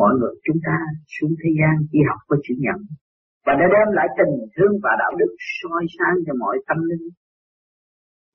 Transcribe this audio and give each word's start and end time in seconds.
mọi 0.00 0.12
người 0.18 0.34
chúng 0.46 0.60
ta 0.66 0.76
xuống 1.14 1.32
thế 1.40 1.50
gian 1.58 1.74
chỉ 1.90 1.98
học 2.08 2.20
có 2.28 2.36
chữ 2.44 2.54
nhận 2.64 2.78
và 3.46 3.52
để 3.60 3.66
đem 3.74 3.88
lại 3.98 4.08
tình 4.18 4.34
thương 4.54 4.74
và 4.84 4.92
đạo 5.02 5.12
đức 5.20 5.32
soi 5.56 5.82
sáng 5.96 6.16
cho 6.26 6.32
mọi 6.42 6.56
tâm 6.68 6.78
linh. 6.90 7.06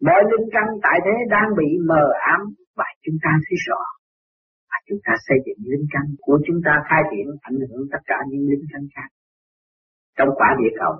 Mọi 0.05 0.21
linh 0.31 0.47
căn 0.55 0.67
tại 0.85 0.97
thế 1.05 1.15
đang 1.35 1.49
bị 1.59 1.69
mờ 1.89 2.03
ám 2.33 2.41
và 2.79 2.87
chúng 3.03 3.17
ta 3.23 3.31
thấy 3.45 3.57
rõ. 3.67 3.81
Và 4.69 4.77
chúng 4.87 5.01
ta 5.05 5.13
xây 5.27 5.37
dựng 5.45 5.61
linh 5.71 5.87
căn 5.93 6.05
của 6.25 6.37
chúng 6.45 6.59
ta 6.65 6.73
khai 6.87 7.01
triển 7.09 7.27
ảnh 7.49 7.59
hưởng 7.67 7.83
tất 7.91 8.01
cả 8.09 8.17
những 8.29 8.43
linh 8.51 8.65
căn 8.71 8.81
khác. 8.95 9.09
Trong 10.17 10.31
quả 10.37 10.49
địa 10.59 10.73
cầu 10.81 10.93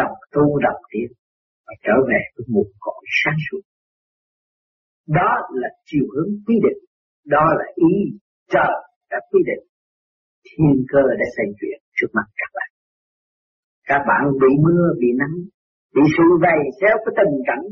đọc 0.00 0.12
tu 0.34 0.44
đọc 0.66 0.78
tiến 0.90 1.08
và 1.66 1.74
trở 1.84 1.96
về 2.08 2.20
với 2.34 2.46
một 2.54 2.68
cõi 2.84 3.02
sáng 3.20 3.38
suốt. 3.46 3.62
Đó 5.18 5.30
là 5.60 5.68
chiều 5.88 6.06
hướng 6.12 6.30
quy 6.46 6.56
định, 6.66 6.80
đó 7.34 7.44
là 7.58 7.66
ý 7.74 7.94
trời 8.52 8.74
đã 9.10 9.18
quy 9.30 9.40
định 9.50 9.71
thiên 10.46 10.74
cơ 10.92 11.02
đã 11.20 11.26
xây 11.36 11.46
chuyện 11.58 11.78
trước 11.96 12.10
mặt 12.16 12.26
các 12.40 12.50
bạn. 12.56 12.70
Các 13.90 14.02
bạn 14.10 14.22
bị 14.42 14.50
mưa, 14.66 14.84
bị 15.02 15.10
nắng, 15.20 15.36
bị 15.94 16.02
sự 16.16 16.26
vầy 16.44 16.60
xéo 16.80 16.94
cái 17.04 17.12
tình 17.18 17.34
cảnh. 17.48 17.64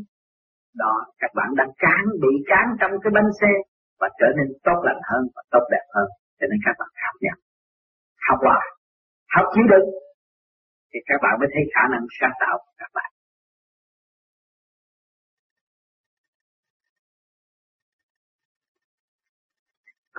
Đó, 0.82 0.94
các 1.18 1.30
bạn 1.38 1.48
đang 1.60 1.72
cán, 1.84 2.02
bị 2.22 2.32
cán 2.50 2.66
trong 2.80 2.92
cái 3.02 3.10
bánh 3.16 3.30
xe 3.40 3.52
và 4.00 4.08
trở 4.20 4.28
nên 4.36 4.46
tốt 4.66 4.78
lành 4.86 5.02
hơn 5.10 5.22
và 5.34 5.42
tốt 5.52 5.64
đẹp 5.72 5.84
hơn. 5.94 6.08
Cho 6.38 6.46
nên 6.50 6.58
các 6.66 6.74
bạn 6.80 6.90
học 7.04 7.16
nhận. 7.24 7.38
Học 8.28 8.38
hòa, 8.46 8.60
học 9.34 9.46
chịu 9.54 9.66
đựng 9.72 9.88
thì 10.90 10.98
các 11.08 11.18
bạn 11.24 11.34
mới 11.40 11.48
thấy 11.52 11.62
khả 11.74 11.84
năng 11.92 12.04
sáng 12.18 12.34
tạo 12.42 12.54
của 12.62 12.72
các 12.80 12.90
bạn. 12.96 13.09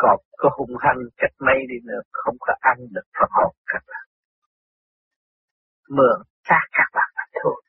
Còn 0.01 0.17
có 0.41 0.49
hung 0.57 0.75
hăng 0.83 1.01
cách 1.21 1.35
mấy 1.45 1.59
đi 1.71 1.77
nữa, 1.89 2.01
không 2.11 2.37
có 2.39 2.53
ăn 2.59 2.77
được 2.95 3.07
phần 3.17 3.29
hồn 3.37 3.53
các 3.71 3.83
bạn 3.89 4.05
mượn 5.97 6.17
xác 6.47 6.65
các 6.71 6.89
bạn 6.93 7.09
là 7.15 7.25
thôi. 7.43 7.61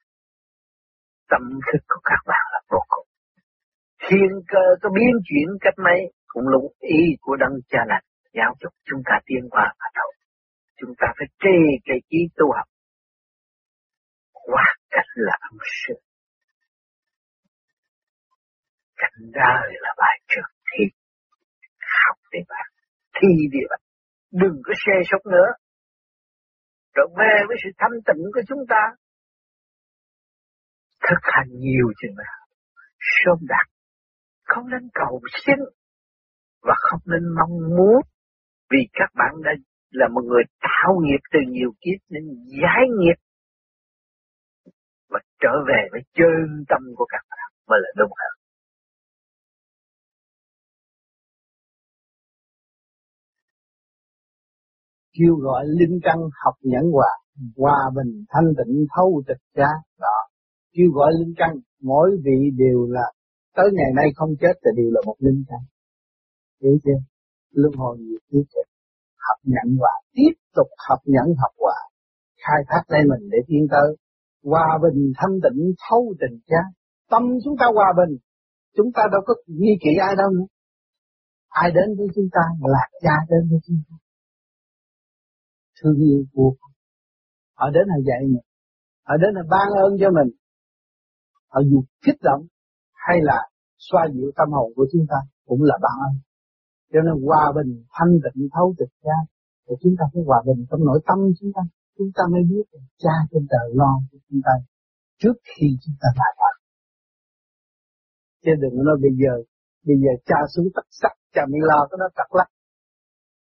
Tâm 1.31 1.43
thức 1.67 1.83
của 1.89 2.01
các 2.05 2.23
bạn 2.27 2.45
là 2.53 2.61
vô 2.71 2.81
cùng. 2.89 3.07
Thiên 4.03 4.31
cơ 4.49 4.65
có 4.83 4.89
biến 4.97 5.15
chuyển 5.29 5.49
cách 5.61 5.75
mấy, 5.85 6.01
cũng 6.27 6.49
lũng 6.49 6.73
ý 6.79 7.01
của 7.21 7.37
đấng 7.37 7.55
cha 7.69 7.79
lành. 7.87 8.05
Giáo 8.33 8.55
dục 8.61 8.73
chúng 8.85 9.03
ta 9.05 9.21
tiên 9.27 9.49
qua 9.51 9.75
mà 9.81 9.87
đầu. 9.95 10.11
chúng 10.81 10.95
ta 10.99 11.07
phải 11.19 11.27
trì 11.43 11.59
cái 11.85 11.99
trí 12.11 12.19
tu 12.37 12.47
học. 12.57 12.69
Qua 14.33 14.65
cách 14.91 15.11
là 15.15 15.37
âm 15.41 15.59
sư. 15.81 15.95
Cảnh 18.97 19.31
đời 19.33 19.69
là 19.81 19.95
bài 19.99 20.21
trường 20.29 20.52
thi 22.33 22.39
đi 22.39 22.45
bạn 22.49 22.67
thi 23.17 23.29
địa 23.53 23.67
bạn 23.71 23.81
đừng 24.43 24.57
có 24.65 24.73
xe 24.87 24.93
sốc 25.11 25.21
nữa 25.27 25.49
rồi 26.95 27.09
về 27.19 27.35
với 27.49 27.57
sự 27.65 27.71
thanh 27.79 27.97
tịnh 28.07 28.23
của 28.35 28.41
chúng 28.49 28.65
ta, 28.69 28.83
thực 31.09 31.23
hành 31.23 31.49
nhiều 31.51 31.87
chừng 32.03 32.17
nào, 32.17 32.47
sớm 32.99 33.39
đạt, 33.49 33.67
không 34.45 34.65
nên 34.71 34.89
cầu 34.95 35.21
xin 35.47 35.59
và 36.63 36.75
không 36.79 37.01
nên 37.07 37.23
mong 37.39 37.77
muốn, 37.77 38.01
vì 38.71 38.79
các 38.93 39.11
bạn 39.15 39.33
đã 39.45 39.51
là 39.91 40.09
một 40.09 40.23
người 40.25 40.43
tạo 40.61 40.93
nghiệp 41.03 41.23
từ 41.33 41.39
nhiều 41.49 41.71
kiếp 41.81 41.99
nên 42.11 42.25
giải 42.63 42.85
nghiệp 42.99 43.19
và 45.09 45.21
trở 45.41 45.53
về 45.69 45.89
với 45.93 46.01
chân 46.15 46.65
tâm 46.69 46.81
của 46.97 47.07
các 47.09 47.25
bạn, 47.31 47.49
mới 47.69 47.79
là 47.83 47.91
đúng 47.97 48.11
hơn. 48.21 48.32
Kêu 55.17 55.35
gọi 55.35 55.65
linh 55.67 55.99
căn 56.03 56.19
học 56.45 56.55
nhẫn 56.63 56.85
hòa 56.93 57.13
hòa 57.57 57.91
bình 57.97 58.25
thanh 58.29 58.49
tịnh 58.59 58.87
thâu 58.97 59.23
tịch 59.27 59.43
cha 59.57 59.71
đó. 60.01 60.17
Kêu 60.73 60.91
gọi 60.95 61.13
linh 61.19 61.35
căn 61.37 61.51
mỗi 61.83 62.11
vị 62.25 62.39
đều 62.57 62.87
là 62.91 63.07
tới 63.57 63.69
ngày 63.73 63.91
nay 63.97 64.07
không 64.17 64.31
chết 64.41 64.55
thì 64.63 64.71
đều 64.77 64.91
là 64.91 65.01
một 65.07 65.17
linh 65.19 65.45
căn. 65.49 65.59
Hiểu 66.63 66.79
chưa? 66.85 67.01
Luân 67.51 67.73
hồi 67.77 67.99
nhiều 67.99 68.19
tiếp 68.31 68.45
tục 68.55 68.69
học 69.27 69.39
nhận 69.45 69.77
hòa 69.79 69.95
tiếp 70.13 70.35
tục 70.57 70.69
học 70.89 70.99
nhẫn 71.05 71.27
học 71.43 71.53
hòa 71.59 71.79
khai 72.43 72.61
thác 72.69 72.83
lấy 72.89 73.03
mình 73.11 73.29
để 73.31 73.39
tiến 73.47 73.67
tới. 73.71 73.97
Hòa 74.45 74.79
bình 74.83 75.13
thanh 75.17 75.35
tịnh 75.45 75.73
thâu 75.89 76.15
tình 76.21 76.39
cha 76.47 76.63
tâm 77.11 77.23
chúng 77.45 77.57
ta 77.61 77.67
hòa 77.75 77.93
bình 78.01 78.19
chúng 78.77 78.91
ta 78.95 79.03
đâu 79.13 79.21
có 79.27 79.35
nghi 79.47 79.75
kỵ 79.83 79.93
ai 80.07 80.17
đâu 80.17 80.31
nữa. 80.31 80.49
Ai 81.49 81.71
đến 81.77 81.89
với 81.99 82.07
chúng 82.15 82.29
ta 82.33 82.45
là 82.75 82.85
cha 83.03 83.17
đến 83.31 83.41
với 83.51 83.59
chúng 83.67 83.81
ta 83.89 84.02
thương 85.83 85.99
yêu 86.07 86.25
vô 86.35 86.57
họ 87.59 87.67
đến 87.75 87.85
là 87.93 87.99
dạy 88.09 88.23
mình. 88.33 88.47
Họ 89.07 89.15
đến 89.23 89.31
là 89.37 89.43
ban 89.51 89.69
ơn 89.85 89.93
cho 90.01 90.09
mình. 90.19 90.31
Họ 91.53 91.61
dù 91.71 91.79
kích 92.05 92.21
động 92.29 92.43
hay 93.07 93.17
là 93.23 93.39
xoa 93.79 94.03
dịu 94.15 94.29
tâm 94.39 94.49
hồn 94.57 94.73
của 94.77 94.87
chúng 94.93 95.05
ta 95.11 95.19
cũng 95.49 95.63
là 95.63 95.77
ban 95.85 95.95
ơn. 96.09 96.15
Cho 96.93 97.01
nên 97.07 97.15
hòa 97.27 97.45
bình 97.57 97.71
thanh 97.97 98.13
tịnh 98.25 98.49
thấu 98.55 98.75
tịch 98.79 98.95
ra, 99.07 99.19
thì 99.65 99.75
chúng 99.83 99.95
ta 99.99 100.05
phải 100.13 100.23
hòa 100.29 100.41
bình 100.47 100.61
trong 100.71 100.81
nội 100.89 101.01
tâm 101.09 101.19
chúng 101.39 101.53
ta. 101.57 101.63
Chúng 101.99 102.11
ta 102.17 102.23
mới 102.33 102.43
biết 102.51 102.67
cha 103.03 103.15
trên 103.31 103.43
trời 103.53 103.67
lo 103.81 103.93
cho 104.11 104.19
chúng 104.29 104.41
ta 104.47 104.55
trước 105.21 105.37
khi 105.49 105.67
chúng 105.83 105.97
ta 106.03 106.09
lại 106.21 106.33
thật 106.41 106.55
chứ 108.45 108.53
đừng 108.63 108.85
nói 108.87 108.97
bây 109.05 109.13
giờ 109.21 109.33
bây 109.87 109.97
giờ 110.03 110.13
cha 110.29 110.39
xuống 110.55 110.69
tất 110.75 110.87
sắc 110.91 111.13
cha 111.35 111.43
mới 111.51 111.61
lo 111.71 111.79
cái 111.91 111.97
đó 112.01 112.09
tắt 112.19 112.29
lắc 112.39 112.49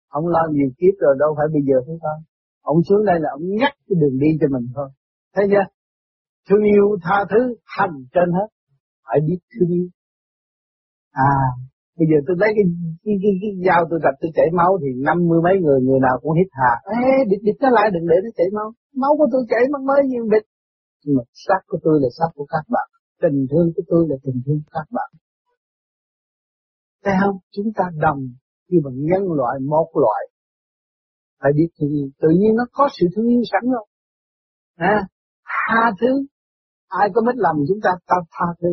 ông 0.08 0.28
lo 0.28 0.44
nhiều 0.52 0.70
kiếp 0.80 0.94
rồi 1.00 1.16
đâu 1.20 1.30
phải 1.38 1.48
bây 1.54 1.62
giờ 1.68 1.78
chúng 1.88 2.00
ta. 2.06 2.14
Ông 2.62 2.80
xuống 2.88 3.06
đây 3.06 3.18
là 3.20 3.30
ông 3.38 3.46
nhắc 3.60 3.74
cái 3.88 3.96
đường 4.02 4.20
đi 4.20 4.28
cho 4.40 4.48
mình 4.56 4.66
thôi. 4.76 4.90
Thấy 5.36 5.46
chưa? 5.52 5.66
Thương 6.50 6.64
yêu 6.74 6.86
tha 7.04 7.18
thứ 7.32 7.56
hành 7.78 7.96
trên 8.14 8.28
hết. 8.38 8.48
Phải 9.08 9.20
biết 9.28 9.40
thương 9.52 9.70
yêu. 9.78 9.88
À 11.12 11.34
bây 11.98 12.08
giờ 12.10 12.18
tôi 12.28 12.36
lấy 12.42 12.52
cái 12.58 12.66
cái, 13.06 13.16
cái, 13.24 13.34
cái 13.42 13.52
dao 13.66 13.82
tôi 13.90 14.00
gặp 14.06 14.14
tôi 14.22 14.32
chảy 14.38 14.50
máu 14.60 14.72
thì 14.82 14.90
năm 15.08 15.18
mươi 15.30 15.40
mấy 15.46 15.56
người 15.64 15.80
người 15.86 16.00
nào 16.08 16.16
cũng 16.22 16.34
hít 16.40 16.50
hà. 16.60 16.72
Ê 17.02 17.14
địch 17.32 17.44
địch 17.48 17.60
nó 17.64 17.70
lại 17.78 17.88
đừng 17.94 18.06
để 18.12 18.18
nó 18.26 18.32
chảy 18.38 18.50
máu. 18.58 18.68
Máu 19.02 19.12
của 19.18 19.28
tôi 19.34 19.42
chảy 19.52 19.64
mất 19.72 19.82
mới 19.90 20.02
nhiều 20.12 20.26
địch 20.34 20.48
nhưng 21.04 21.16
mà 21.18 21.24
sắc 21.46 21.62
của 21.68 21.80
tôi 21.84 21.96
là 22.04 22.10
sắc 22.18 22.30
của 22.36 22.46
các 22.54 22.66
bạn. 22.74 22.88
Tình 23.22 23.38
thương 23.52 23.68
của 23.76 23.84
tôi 23.92 24.02
là 24.10 24.16
tình 24.24 24.40
thương 24.46 24.60
của 24.64 24.72
các 24.78 24.88
bạn. 24.98 25.10
Thấy 27.04 27.14
không? 27.22 27.38
Chúng 27.56 27.70
ta 27.78 27.86
đồng 28.06 28.22
nhưng 28.70 28.82
mà 28.86 28.92
nhân 28.94 29.24
loại 29.40 29.60
một 29.60 29.90
loại 29.94 30.24
phải 31.40 31.52
biết 31.56 31.70
thương 31.80 31.90
yêu 31.90 32.10
tự 32.22 32.30
nhiên 32.30 32.56
nó 32.56 32.64
có 32.72 32.90
sự 33.00 33.08
thương 33.16 33.28
yêu 33.28 33.42
sẵn 33.52 33.72
rồi 33.72 33.86
à, 34.78 35.08
tha 35.46 35.92
thứ. 36.02 36.12
Ai 36.88 37.10
có 37.14 37.22
mất 37.26 37.36
lầm 37.36 37.56
chúng 37.68 37.80
ta 37.84 37.92
ta 38.08 38.16
tha 38.32 38.46
thứ. 38.62 38.68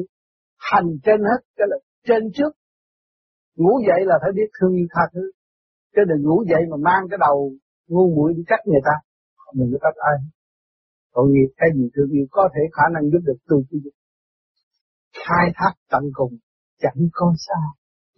Hành 0.58 0.88
trên 1.04 1.20
hết 1.20 1.40
cái 1.56 1.66
là 1.70 1.76
trên 2.06 2.22
trước. 2.34 2.52
Ngủ 3.56 3.80
dậy 3.88 4.00
là 4.06 4.14
phải 4.22 4.30
biết 4.34 4.48
thương 4.60 4.74
yêu 4.74 4.86
tha 4.94 5.02
thứ. 5.14 5.30
Chứ 5.96 6.02
đừng 6.08 6.22
ngủ 6.22 6.44
dậy 6.50 6.62
mà 6.70 6.76
mang 6.76 7.02
cái 7.10 7.18
đầu 7.20 7.52
ngu 7.88 8.14
muội 8.16 8.34
đi 8.36 8.42
trách 8.48 8.62
người 8.66 8.80
ta. 8.84 8.94
Mình 9.54 9.68
có 9.72 9.78
trách 9.82 9.98
ai. 10.10 10.16
Tội 11.14 11.26
nghiệp 11.30 11.50
cái 11.56 11.68
gì 11.76 11.84
thương 11.94 12.10
yêu 12.10 12.26
có 12.30 12.48
thể 12.54 12.60
khả 12.72 12.82
năng 12.94 13.10
giúp 13.10 13.22
được 13.24 13.38
tôi 13.48 13.62
chứ 13.70 13.78
khai 15.26 15.46
thác 15.54 15.72
tận 15.90 16.02
cùng 16.12 16.32
chẳng 16.78 17.08
có 17.12 17.34
sao 17.46 17.66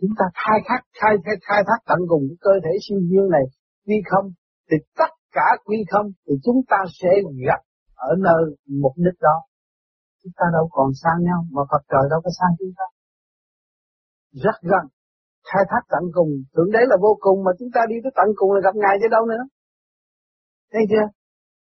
chúng 0.00 0.14
ta 0.18 0.26
khai 0.42 0.58
thác 0.66 0.80
khai 1.00 1.14
thác, 1.24 1.38
khai 1.48 1.62
thác 1.68 1.78
tận 1.88 2.00
cùng 2.10 2.22
cái 2.28 2.38
cơ 2.46 2.54
thể 2.64 2.72
siêu 2.84 2.98
nhiên 3.10 3.26
này 3.36 3.44
quy 3.86 3.96
không. 4.10 4.26
Thì 4.70 4.76
tất 5.00 5.10
cả 5.36 5.48
quy 5.66 5.78
không 5.90 6.06
thì 6.26 6.34
chúng 6.44 6.60
ta 6.70 6.76
sẽ 7.00 7.10
gặp 7.48 7.60
ở 7.94 8.10
nơi 8.26 8.42
mục 8.82 8.94
đích 8.96 9.18
đó. 9.20 9.36
Chúng 10.22 10.32
ta 10.38 10.46
đâu 10.52 10.68
còn 10.76 10.88
xa 11.02 11.10
nhau 11.26 11.40
mà 11.54 11.62
Phật 11.70 11.82
trời 11.92 12.04
đâu 12.10 12.20
có 12.24 12.30
xa 12.38 12.46
chúng 12.58 12.72
ta. 12.78 12.86
Rất 14.44 14.56
gần. 14.62 14.84
Khai 15.48 15.62
thác 15.70 15.82
tận 15.92 16.04
cùng. 16.12 16.30
Thượng 16.54 16.70
đế 16.72 16.82
là 16.90 16.96
vô 17.04 17.12
cùng 17.20 17.44
mà 17.44 17.52
chúng 17.58 17.68
ta 17.74 17.80
đi 17.88 17.96
tới 18.02 18.12
tận 18.16 18.28
cùng 18.36 18.52
là 18.52 18.60
gặp 18.64 18.74
ngài 18.76 18.94
chứ 19.00 19.08
đâu 19.10 19.26
nữa. 19.26 19.42
Thấy 20.72 20.82
chưa? 20.90 21.06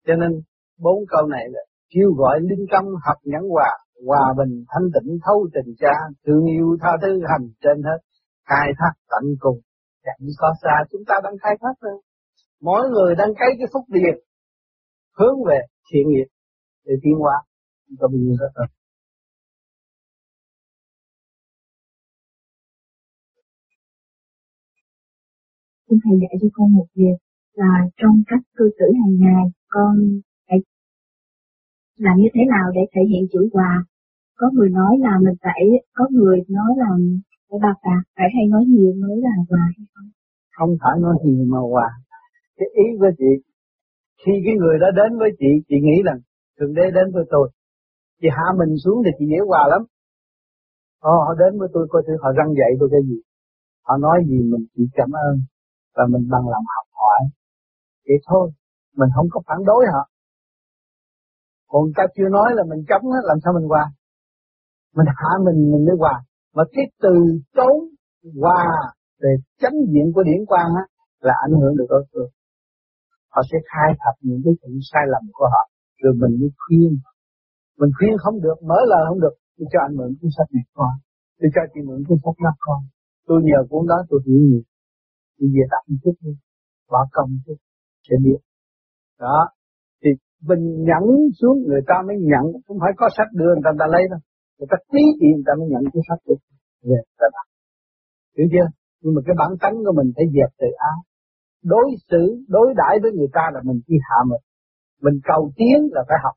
Cho 0.07 0.15
nên 0.21 0.31
bốn 0.79 0.97
câu 1.07 1.27
này 1.27 1.45
là 1.49 1.61
kêu 1.93 2.09
gọi 2.17 2.39
linh 2.49 2.65
tâm 2.71 2.85
học 3.05 3.17
nhẫn 3.23 3.43
hòa 3.53 3.69
hòa 4.05 4.33
bình 4.37 4.53
thanh 4.71 4.87
tịnh 4.93 5.17
thấu 5.25 5.47
tình 5.53 5.75
cha 5.81 5.95
thương 6.25 6.45
yêu 6.45 6.77
tha 6.81 6.91
thứ 7.01 7.21
hành 7.29 7.45
trên 7.61 7.77
hết 7.83 7.99
khai 8.47 8.67
thác 8.79 8.93
tận 9.11 9.23
cùng. 9.39 9.59
Chẳng 10.03 10.27
có 10.37 10.53
xa 10.61 10.75
chúng 10.91 11.01
ta 11.07 11.15
đang 11.23 11.33
khai 11.41 11.57
thác 11.61 11.75
rồi 11.81 12.01
mỗi 12.61 12.89
người 12.89 13.15
đang 13.15 13.29
cấy 13.39 13.49
cái 13.57 13.67
phúc 13.73 13.85
điệp 13.87 14.17
hướng 15.17 15.35
về 15.47 15.59
thiện 15.91 16.09
nghiệp 16.09 16.27
để 16.85 16.93
tiến 17.03 17.13
hóa. 17.19 17.35
Tâm 17.99 18.11
ta 18.11 18.35
rất 18.39 18.65
Xin 25.89 25.99
Thầy 26.03 26.15
dạy 26.21 26.35
cho 26.41 26.47
con 26.53 26.73
một 26.73 26.85
việc 26.95 27.17
là 27.53 27.73
trong 27.97 28.15
cách 28.27 28.43
cư 28.55 28.69
xử 28.79 28.85
hàng 29.01 29.15
ngày 29.19 29.45
con 29.67 29.95
phải 30.47 30.57
làm 31.97 32.17
như 32.17 32.29
thế 32.33 32.41
nào 32.49 32.71
để 32.75 32.81
thể 32.93 33.01
hiện 33.09 33.23
chữ 33.31 33.49
hòa. 33.53 33.85
Có 34.35 34.49
người 34.53 34.69
nói 34.69 34.97
là 34.99 35.13
mình 35.25 35.35
phải, 35.41 35.61
có 35.93 36.07
người 36.11 36.37
nói 36.49 36.71
là 36.77 36.89
phải 37.49 37.59
bà 37.63 37.71
bà, 37.83 37.95
phải 38.15 38.27
hay 38.35 38.45
nói 38.53 38.63
nhiều 38.67 38.91
mới 39.01 39.17
là 39.25 39.33
hòa 39.49 39.59
hay 39.77 39.85
không? 39.93 40.09
Không 40.57 40.71
phải 40.81 40.95
nói 40.99 41.15
nhiều 41.23 41.45
mà 41.53 41.59
hòa, 41.71 41.89
cái 42.57 42.67
ý 42.83 42.85
của 42.99 43.11
chị 43.17 43.31
khi 44.21 44.31
cái 44.45 44.55
người 44.59 44.77
đó 44.83 44.87
đến 44.99 45.19
với 45.19 45.29
chị 45.39 45.51
chị 45.69 45.75
nghĩ 45.81 45.97
rằng 46.07 46.19
thượng 46.59 46.73
đế 46.73 46.85
đến 46.97 47.07
với 47.13 47.25
tôi. 47.29 47.49
Chị 48.21 48.27
hạ 48.37 48.47
mình 48.59 48.71
xuống 48.83 49.01
thì 49.05 49.11
chị 49.17 49.25
dễ 49.31 49.39
hòa 49.47 49.63
lắm. 49.69 49.81
Ồ, 50.99 51.15
họ 51.25 51.33
đến 51.41 51.59
với 51.59 51.69
tôi 51.73 51.87
coi 51.89 52.01
thử 52.07 52.13
họ 52.23 52.29
răng 52.37 52.51
dạy 52.59 52.71
tôi 52.79 52.89
cái 52.91 53.01
gì. 53.09 53.17
Họ 53.87 53.97
nói 53.97 54.17
gì 54.29 54.37
mình 54.51 54.65
chỉ 54.75 54.83
cảm 54.93 55.11
ơn 55.11 55.33
và 55.95 56.03
mình 56.11 56.23
bằng 56.31 56.45
lòng 56.53 56.65
học 56.75 56.87
hỏi. 56.99 57.19
Vậy 58.07 58.17
thôi 58.27 58.51
mình 58.95 59.09
không 59.15 59.27
có 59.31 59.41
phản 59.47 59.57
đối 59.65 59.85
họ. 59.93 60.03
Còn 61.67 61.83
ta 61.95 62.03
chưa 62.15 62.29
nói 62.29 62.49
là 62.55 62.63
mình 62.69 62.85
chống 62.89 63.11
hết 63.11 63.23
làm 63.23 63.37
sao 63.43 63.53
mình 63.53 63.67
hòa? 63.67 63.85
Mình 64.95 65.07
hạ 65.07 65.31
mình 65.45 65.71
mình 65.71 65.85
mới 65.85 65.95
hòa 65.99 66.23
mà 66.57 66.63
cái 66.73 66.85
từ 67.03 67.13
tốn 67.57 67.75
hòa 68.41 68.65
về 69.21 69.31
chánh 69.61 69.77
diện 69.91 70.07
của 70.15 70.23
điển 70.29 70.41
quang 70.51 70.71
á 70.81 70.83
là 71.27 71.33
ảnh 71.45 71.55
hưởng 71.59 71.73
được 71.77 71.87
đối 71.89 72.03
phương. 72.11 72.29
Họ 73.33 73.41
sẽ 73.49 73.57
khai 73.71 73.89
thật 74.01 74.15
những 74.21 74.41
cái 74.45 74.53
chuyện 74.59 74.79
sai 74.91 75.03
lầm 75.13 75.23
của 75.37 75.47
họ 75.53 75.63
rồi 76.01 76.13
mình 76.21 76.33
mới 76.39 76.51
khuyên. 76.61 76.91
Mình 77.79 77.91
khuyên 77.97 78.13
không 78.23 78.37
được 78.45 78.57
mở 78.69 78.79
lời 78.91 79.03
không 79.09 79.21
được 79.25 79.35
tôi 79.57 79.67
cho 79.71 79.79
anh 79.87 79.93
mượn 79.97 80.09
cuốn 80.19 80.29
sách 80.37 80.49
này 80.55 80.65
con 80.77 80.93
tôi 81.39 81.49
cho 81.55 81.61
chị 81.71 81.79
mượn 81.87 81.99
cuốn 82.07 82.17
sách 82.23 82.37
đó 82.45 82.53
con. 82.65 82.79
Tôi 83.27 83.37
nhờ 83.47 83.59
cuốn 83.69 83.83
đó 83.91 83.97
tôi 84.09 84.19
hiểu 84.25 84.41
nhiều. 84.49 84.63
Tôi 85.37 85.47
về 85.53 85.63
đọc 85.71 85.83
một 85.89 85.99
chút 86.03 86.15
đi 86.23 86.33
bỏ 86.91 87.01
công 87.11 87.29
chút 87.45 87.57
sẽ 88.09 88.15
biết. 88.23 88.39
Đó. 89.19 89.37
Thì 90.01 90.09
mình 90.49 90.63
nhẫn 90.87 91.05
xuống 91.39 91.57
người 91.67 91.81
ta 91.89 91.95
mới 92.07 92.15
nhận 92.31 92.45
không 92.65 92.77
phải 92.81 92.91
có 92.97 93.05
sách 93.17 93.29
đưa 93.39 93.51
người 93.53 93.65
ta, 93.65 93.69
người 93.71 93.81
ta 93.83 93.87
lấy 93.93 94.03
đâu 94.11 94.19
người 94.57 94.69
ta 94.71 94.77
trí 94.91 95.03
thì 95.19 95.27
người 95.33 95.47
ta 95.47 95.53
mới 95.59 95.67
nhận 95.71 95.83
cái 95.93 96.03
sách 96.07 96.21
được 96.27 96.39
về 96.89 96.99
ta 97.19 97.41
hiểu 98.35 98.47
chưa? 98.53 98.67
Nhưng 99.01 99.13
mà 99.15 99.21
cái 99.25 99.35
bản 99.41 99.51
tánh 99.61 99.75
của 99.85 99.93
mình 99.99 100.09
phải 100.15 100.25
dẹp 100.35 100.51
từ 100.61 100.69
ái 100.91 100.99
đối 101.73 101.87
xử, 102.09 102.23
đối 102.55 102.67
đãi 102.81 102.95
với 103.01 103.11
người 103.17 103.31
ta 103.37 103.43
là 103.53 103.59
mình 103.67 103.79
chỉ 103.87 103.95
hạ 104.07 104.19
mình. 104.29 104.43
Mình 105.05 105.17
cầu 105.29 105.51
tiến 105.57 105.77
là 105.95 106.01
phải 106.07 106.17
học. 106.23 106.35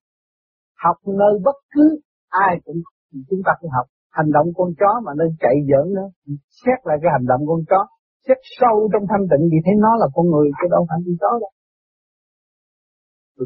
Học 0.84 0.96
nơi 1.20 1.34
bất 1.46 1.58
cứ 1.74 1.86
ai 2.28 2.52
cũng 2.64 2.78
chúng 3.28 3.42
ta 3.46 3.52
phải 3.60 3.70
học. 3.76 3.86
Hành 4.18 4.30
động 4.36 4.46
con 4.56 4.68
chó 4.80 4.92
mà 5.04 5.12
nên 5.18 5.30
chạy 5.42 5.56
giỡn 5.70 5.86
nữa. 5.96 6.08
Xét 6.60 6.78
lại 6.88 6.96
cái 7.02 7.10
hành 7.16 7.26
động 7.30 7.42
con 7.50 7.60
chó. 7.70 7.80
Xét 8.26 8.38
sâu 8.58 8.76
trong 8.92 9.04
thanh 9.10 9.24
tịnh 9.30 9.44
thì 9.50 9.58
thấy 9.64 9.74
nó 9.84 9.92
là 10.02 10.06
con 10.14 10.26
người, 10.32 10.46
chứ 10.58 10.66
đâu 10.74 10.82
phải 10.88 10.98
con 11.06 11.16
chó 11.22 11.32
đâu. 11.42 11.52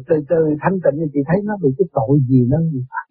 Từ 0.09 0.15
từ 0.31 0.39
thanh 0.63 0.77
tịnh 0.83 0.97
thì 1.01 1.07
chị 1.13 1.21
thấy 1.29 1.37
nó 1.49 1.53
bị 1.63 1.69
cái 1.77 1.87
tội 1.97 2.15
gì 2.29 2.39
nó 2.51 2.57
bị 2.73 2.81
phạm 2.91 3.07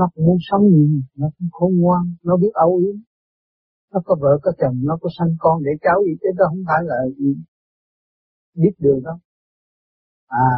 nó 0.00 0.06
cũng 0.12 0.24
muốn 0.26 0.38
sống 0.48 0.64
gì 0.74 0.84
nó 1.20 1.28
cũng 1.36 1.48
khôn 1.52 1.72
ngoan 1.80 2.04
nó 2.26 2.36
biết 2.42 2.52
âu 2.66 2.72
yếm. 2.84 2.96
Nó 3.92 3.98
có 4.06 4.16
vợ 4.22 4.32
có 4.42 4.50
chồng 4.60 4.76
nó 4.88 4.94
có 5.02 5.08
sanh 5.18 5.32
con 5.38 5.56
để 5.66 5.72
cháu 5.84 5.98
gì 6.06 6.12
chứ 6.20 6.28
đó 6.38 6.44
không 6.50 6.64
phải 6.68 6.80
là 6.90 6.96
biết 8.62 8.74
đường 8.78 9.00
đâu 9.06 9.16
à 10.28 10.52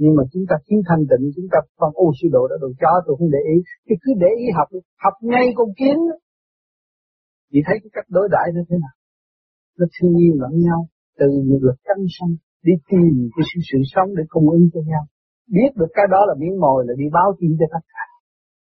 nhưng 0.00 0.14
mà 0.18 0.22
chúng 0.32 0.44
ta 0.50 0.56
chiến 0.66 0.80
thanh 0.88 1.02
tịnh 1.10 1.24
chúng 1.36 1.48
ta 1.52 1.58
phân 1.78 1.90
ô 2.04 2.06
sư 2.18 2.26
độ 2.36 2.42
đó 2.50 2.56
đồ 2.60 2.68
chó 2.82 2.92
tôi 3.06 3.14
không 3.18 3.30
để 3.36 3.42
ý. 3.54 3.56
Chứ 3.86 3.94
cứ 4.02 4.10
để 4.22 4.30
ý 4.44 4.46
học 4.58 4.68
học 5.04 5.14
ngay 5.30 5.46
con 5.58 5.68
kiến 5.78 5.96
chỉ 7.50 7.58
thấy 7.66 7.76
cái 7.82 7.90
cách 7.96 8.08
đối 8.16 8.26
đãi 8.34 8.46
nó 8.54 8.60
thế 8.68 8.76
nào? 8.84 8.94
Nó 9.78 9.86
thương 9.94 10.14
yêu 10.22 10.34
lẫn 10.42 10.54
nhau 10.66 10.80
từ 11.18 11.26
những 11.48 11.62
lực 11.66 11.78
căn 11.88 11.98
sanh 12.16 12.32
đi 12.66 12.74
tìm 12.90 13.12
cái 13.34 13.44
sự, 13.50 13.58
sự 13.70 13.78
sống 13.94 14.08
để 14.16 14.24
cung 14.28 14.46
ứng 14.56 14.64
cho 14.72 14.80
nhau. 14.90 15.04
Biết 15.56 15.70
được 15.78 15.90
cái 15.96 16.06
đó 16.14 16.20
là 16.28 16.34
miếng 16.40 16.56
mồi 16.64 16.84
là 16.86 16.94
đi 17.00 17.06
báo 17.16 17.28
tin 17.38 17.50
cho 17.58 17.66
tất 17.74 17.84
cả 17.94 18.04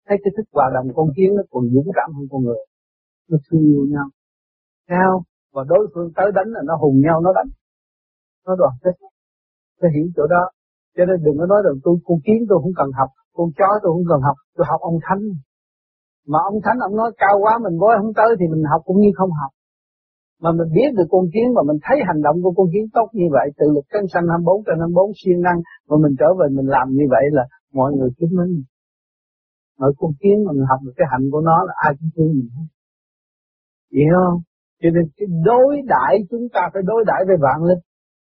thấy 0.07 0.17
cái 0.23 0.31
thức 0.37 0.47
hòa 0.55 0.67
đồng 0.75 0.87
con 0.95 1.07
kiến 1.15 1.29
nó 1.37 1.43
còn 1.51 1.63
dũng 1.73 1.89
cảm 1.97 2.09
hơn 2.15 2.25
con 2.31 2.41
người. 2.43 2.61
Nó 3.29 3.37
thương 3.45 3.61
yêu 3.61 3.85
nhau. 3.93 4.07
Cao 4.87 5.23
và 5.53 5.63
đối 5.67 5.83
phương 5.93 6.09
tới 6.15 6.27
đánh 6.35 6.49
là 6.55 6.61
nó 6.65 6.75
hùng 6.81 6.97
nhau, 7.05 7.21
nó 7.21 7.31
đánh. 7.37 7.49
Nó 8.45 8.55
đoàn 8.55 8.73
kết. 8.83 8.95
Phải 9.81 9.89
hiểu 9.95 10.07
chỗ 10.15 10.23
đó. 10.27 10.43
Cho 10.95 11.03
nên 11.05 11.17
đừng 11.25 11.37
có 11.39 11.45
nói 11.45 11.61
rằng 11.65 11.75
tôi, 11.83 11.95
con 12.07 12.17
kiến 12.25 12.39
tôi 12.49 12.57
không 12.63 12.75
cần 12.79 12.89
học, 12.99 13.09
con 13.37 13.47
chó 13.57 13.69
tôi 13.83 13.89
không 13.95 14.07
cần 14.11 14.21
học, 14.27 14.37
tôi 14.55 14.65
học 14.71 14.81
ông 14.81 14.97
thánh. 15.07 15.23
Mà 16.31 16.39
ông 16.49 16.57
thánh 16.63 16.77
ông 16.87 16.95
nói 17.01 17.09
cao 17.17 17.35
quá, 17.43 17.53
mình 17.63 17.79
bối 17.81 17.93
không 17.99 18.13
tới 18.19 18.29
thì 18.39 18.45
mình 18.53 18.63
học 18.71 18.81
cũng 18.85 18.99
như 19.03 19.11
không 19.19 19.31
học. 19.41 19.51
Mà 20.43 20.51
mình 20.57 20.69
biết 20.77 20.89
được 20.97 21.09
con 21.13 21.25
kiến 21.33 21.47
mà 21.55 21.61
mình 21.69 21.79
thấy 21.85 21.97
hành 22.09 22.21
động 22.25 22.37
của 22.43 22.53
con 22.57 22.67
kiến 22.73 22.85
tốt 22.93 23.07
như 23.19 23.27
vậy 23.35 23.47
tự 23.57 23.65
lực 23.75 23.85
cân 23.93 24.03
sanh 24.13 24.25
24 24.29 24.63
trên 24.65 24.77
24 24.79 25.11
siêng 25.19 25.41
năng, 25.47 25.59
mà 25.87 25.95
mình 26.03 26.13
trở 26.19 26.29
về 26.39 26.47
mình 26.57 26.67
làm 26.75 26.87
như 26.97 27.05
vậy 27.13 27.25
là 27.37 27.43
mọi 27.73 27.89
người 27.95 28.09
kính 28.17 28.33
mến 28.37 28.49
ở 29.77 29.87
con 29.99 30.11
kiến 30.21 30.37
mà 30.45 30.51
mình 30.57 30.67
học 30.71 30.79
được 30.85 30.95
cái 30.97 31.07
hạnh 31.11 31.25
của 31.31 31.41
nó 31.49 31.57
là 31.67 31.73
ai 31.85 31.91
cũng 31.99 32.09
thương 32.15 32.31
mình 32.37 32.49
hết. 32.55 32.67
Hiểu 33.95 34.13
không? 34.23 34.37
Cho 34.81 34.89
nên 34.95 35.03
cái 35.17 35.27
đối 35.49 35.71
đãi 35.93 36.13
chúng 36.29 36.45
ta 36.53 36.61
phải 36.73 36.81
đối 36.85 37.01
đãi 37.09 37.21
với 37.27 37.37
vạn 37.45 37.59
linh. 37.69 37.83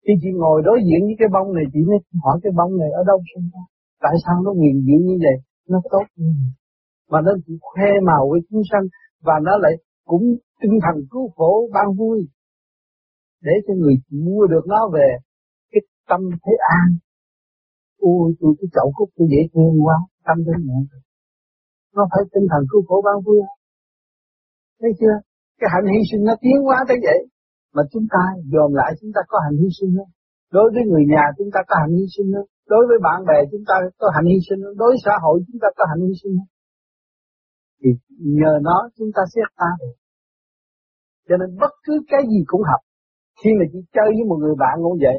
Khi 0.04 0.14
chị 0.22 0.30
ngồi 0.42 0.62
đối 0.68 0.80
diện 0.88 1.02
với 1.08 1.16
cái 1.20 1.30
bông 1.36 1.48
này, 1.58 1.66
chị 1.74 1.80
mới 1.90 1.98
hỏi 2.24 2.38
cái 2.44 2.52
bông 2.60 2.72
này 2.82 2.90
ở 3.00 3.04
đâu 3.10 3.20
sinh 3.32 3.46
ra 3.54 3.64
tại 4.04 4.16
sao 4.26 4.36
nó 4.46 4.52
nghiền 4.60 4.78
dịu 4.86 5.00
như 5.08 5.16
vậy? 5.26 5.38
Nó 5.70 5.80
tốt 5.92 6.06
như 6.16 6.30
vậy. 6.40 6.52
Mà 7.12 7.20
nó 7.26 7.32
chỉ 7.46 7.54
khoe 7.62 7.90
màu 8.10 8.24
với 8.32 8.42
chúng 8.50 8.62
sanh 8.72 8.86
và 9.22 9.34
nó 9.44 9.58
lại 9.58 9.74
cũng 10.06 10.24
tinh 10.62 10.76
thần 10.84 11.06
cứu 11.12 11.30
khổ, 11.36 11.70
ban 11.74 11.88
vui. 11.98 12.28
Để 13.42 13.52
cho 13.68 13.74
người 13.74 13.96
mua 14.26 14.48
được 14.48 14.64
nó 14.68 14.90
về, 14.94 15.10
cái 15.72 15.82
tâm 16.10 16.22
thế 16.32 16.54
an. 16.80 16.88
Ui 17.98 18.36
tôi, 18.40 18.56
cái 18.60 18.68
chậu 18.74 18.92
cúc 18.96 19.10
tôi 19.18 19.28
dễ 19.32 19.42
thương 19.54 19.86
quá, 19.86 19.96
tâm 20.26 20.38
thế 20.46 20.54
nhẹ 20.66 20.80
nó 21.96 22.04
phải 22.12 22.24
tinh 22.34 22.48
thần 22.52 22.62
cứu 22.72 22.82
khổ 22.88 22.98
ban 23.06 23.18
vui 23.26 23.40
thấy 24.80 24.92
chưa 25.00 25.16
cái 25.60 25.70
hạnh 25.74 25.88
hy 25.94 26.02
sinh 26.10 26.24
nó 26.30 26.34
tiến 26.44 26.58
hóa 26.68 26.78
tới 26.88 26.98
vậy 27.06 27.20
mà 27.76 27.84
chúng 27.92 28.06
ta 28.14 28.24
dòm 28.54 28.70
lại 28.80 28.92
chúng 29.00 29.12
ta 29.16 29.22
có 29.32 29.38
hạnh 29.46 29.58
hy 29.62 29.70
sinh 29.78 29.92
không? 29.98 30.12
Đối 30.58 30.68
với 30.74 30.84
người 30.90 31.06
nhà 31.14 31.26
chúng 31.38 31.52
ta 31.54 31.60
có 31.70 31.76
hạnh 31.82 31.94
hy 32.00 32.06
sinh 32.16 32.30
không? 32.36 32.50
Đối 32.74 32.84
với 32.90 32.98
bạn 33.06 33.20
bè 33.30 33.38
chúng 33.52 33.66
ta 33.70 33.76
có 34.02 34.08
hạnh 34.16 34.28
hy 34.32 34.40
sinh 34.48 34.60
không? 34.64 34.78
Đối 34.82 34.90
với 34.92 35.00
xã 35.06 35.16
hội 35.24 35.36
chúng 35.48 35.60
ta 35.64 35.68
có 35.78 35.84
hạnh 35.90 36.02
hy 36.08 36.14
sinh 36.22 36.34
không? 36.40 36.52
Thì 37.80 37.90
nhờ 38.40 38.54
nó 38.68 38.78
chúng 38.98 39.12
ta 39.16 39.22
xét 39.34 39.48
ta 39.62 39.70
được. 39.80 39.96
Cho 41.28 41.36
nên 41.42 41.50
bất 41.62 41.74
cứ 41.86 41.94
cái 42.12 42.22
gì 42.32 42.40
cũng 42.52 42.64
học. 42.70 42.82
Khi 43.40 43.50
mà 43.60 43.66
chị 43.72 43.80
chơi 43.96 44.10
với 44.16 44.26
một 44.30 44.40
người 44.44 44.56
bạn 44.64 44.76
cũng 44.84 44.98
vậy. 45.06 45.18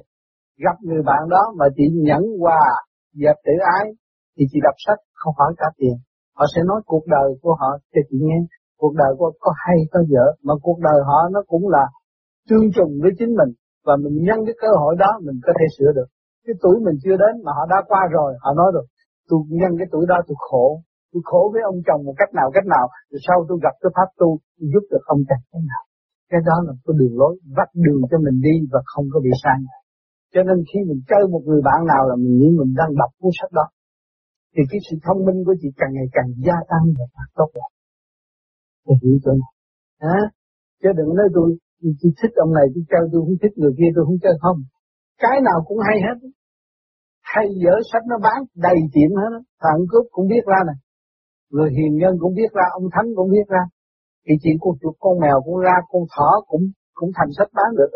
Gặp 0.64 0.76
người 0.88 1.02
bạn 1.10 1.22
đó 1.34 1.42
mà 1.58 1.66
chị 1.76 1.84
nhẫn 2.08 2.22
quà, 2.42 2.62
dẹp 3.22 3.36
tự 3.46 3.54
ái, 3.76 3.86
thì 4.34 4.42
chị 4.50 4.58
đọc 4.66 4.76
sách 4.86 5.00
không 5.20 5.34
hỏi 5.38 5.52
cả 5.60 5.66
tiền. 5.78 5.96
Họ 6.38 6.44
sẽ 6.54 6.60
nói 6.70 6.80
cuộc 6.90 7.04
đời 7.06 7.28
của 7.42 7.54
họ 7.60 7.70
cho 7.92 8.00
chị 8.08 8.16
nghe. 8.26 8.38
Cuộc 8.80 8.94
đời 9.02 9.12
của 9.18 9.24
họ 9.24 9.32
có 9.44 9.52
hay 9.64 9.78
có 9.92 10.00
dở, 10.12 10.24
mà 10.46 10.54
cuộc 10.62 10.78
đời 10.88 10.98
họ 11.08 11.18
nó 11.34 11.40
cũng 11.46 11.68
là 11.68 11.84
tương 12.48 12.66
trùng 12.76 12.92
với 13.02 13.12
chính 13.18 13.32
mình. 13.40 13.50
Và 13.86 13.94
mình 14.02 14.14
nhân 14.26 14.38
cái 14.46 14.56
cơ 14.62 14.70
hội 14.80 14.94
đó 15.02 15.10
mình 15.26 15.38
có 15.46 15.52
thể 15.58 15.66
sửa 15.76 15.90
được. 15.98 16.08
Cái 16.46 16.54
tuổi 16.62 16.76
mình 16.86 16.96
chưa 17.04 17.16
đến 17.22 17.34
mà 17.44 17.52
họ 17.56 17.64
đã 17.72 17.78
qua 17.90 18.02
rồi 18.16 18.30
họ 18.42 18.50
nói 18.60 18.70
rồi 18.74 18.86
tôi 19.28 19.40
nhân 19.60 19.72
cái 19.78 19.88
tuổi 19.92 20.04
đó 20.08 20.16
tôi 20.28 20.36
khổ. 20.48 20.66
Tôi 21.12 21.22
khổ 21.28 21.50
với 21.52 21.62
ông 21.70 21.78
chồng 21.86 22.00
một 22.06 22.14
cách 22.20 22.32
nào 22.38 22.48
cách 22.56 22.66
nào 22.74 22.86
rồi 23.10 23.20
sau 23.26 23.36
tôi 23.48 23.58
gặp 23.64 23.74
cái 23.82 23.90
pháp 23.96 24.08
tu 24.20 24.28
tôi 24.56 24.66
giúp 24.72 24.84
được 24.92 25.04
ông 25.14 25.22
chồng 25.28 25.44
thế 25.52 25.60
nào. 25.70 25.82
Cái 26.30 26.40
đó 26.48 26.56
là 26.66 26.72
cái 26.84 26.94
đường 27.00 27.14
lối 27.20 27.32
vắt 27.56 27.68
đường 27.84 28.02
cho 28.10 28.18
mình 28.26 28.38
đi 28.46 28.54
và 28.72 28.80
không 28.92 29.06
có 29.12 29.18
bị 29.24 29.32
sai. 29.42 29.58
Cho 30.34 30.42
nên 30.48 30.56
khi 30.68 30.78
mình 30.88 31.00
chơi 31.10 31.22
một 31.32 31.42
người 31.48 31.62
bạn 31.68 31.80
nào 31.92 32.02
là 32.10 32.14
mình 32.22 32.34
nghĩ 32.38 32.48
mình 32.60 32.72
đang 32.80 32.90
đọc 33.00 33.10
cuốn 33.20 33.32
sách 33.38 33.52
đó 33.58 33.66
thì 34.52 34.62
cái 34.70 34.80
sự 34.86 34.94
thông 35.04 35.20
minh 35.26 35.38
của 35.46 35.56
chị 35.60 35.68
càng 35.80 35.92
ngày 35.96 36.08
càng 36.16 36.28
gia 36.46 36.58
tăng 36.70 36.84
và 36.98 37.06
phát 37.14 37.28
tốt 37.38 37.50
đẹp. 37.56 37.70
Tôi 38.84 38.96
hiểu 39.02 39.16
chỗ 39.24 39.32
này. 39.42 39.52
À, 40.16 40.20
chứ 40.80 40.88
đừng 40.98 41.10
nói 41.18 41.28
tôi 41.36 41.48
tôi 42.00 42.10
thích 42.18 42.34
ông 42.44 42.52
này 42.58 42.66
tôi 42.74 42.82
chơi 42.90 43.04
tôi 43.12 43.20
không 43.24 43.38
thích 43.42 43.54
người 43.60 43.74
kia 43.78 43.90
tôi 43.94 44.04
không 44.08 44.20
chơi 44.24 44.36
không. 44.42 44.58
Cái 45.22 45.36
nào 45.48 45.58
cũng 45.68 45.78
hay 45.88 45.96
hết. 46.06 46.16
Hay 47.32 47.46
dở 47.62 47.74
sách 47.90 48.04
nó 48.10 48.16
bán 48.26 48.38
đầy 48.66 48.78
tiệm 48.94 49.10
hết 49.20 49.32
thằng 49.62 49.80
cướp 49.90 50.04
cũng 50.14 50.26
biết 50.32 50.44
ra 50.52 50.60
này 50.70 50.78
người 51.54 51.70
hiền 51.76 51.92
nhân 52.00 52.14
cũng 52.22 52.34
biết 52.38 52.50
ra 52.58 52.66
ông 52.78 52.86
thánh 52.94 53.08
cũng 53.16 53.30
biết 53.34 53.46
ra. 53.54 53.62
Thì 54.24 54.32
chuyện 54.42 54.56
con 54.62 54.74
chuột 54.80 54.94
con 55.04 55.14
mèo 55.22 55.36
cũng 55.44 55.58
ra 55.66 55.76
con 55.90 56.02
thỏ 56.14 56.30
cũng 56.50 56.64
cũng 56.98 57.10
thành 57.16 57.30
sách 57.38 57.50
bán 57.56 57.70
được 57.78 57.92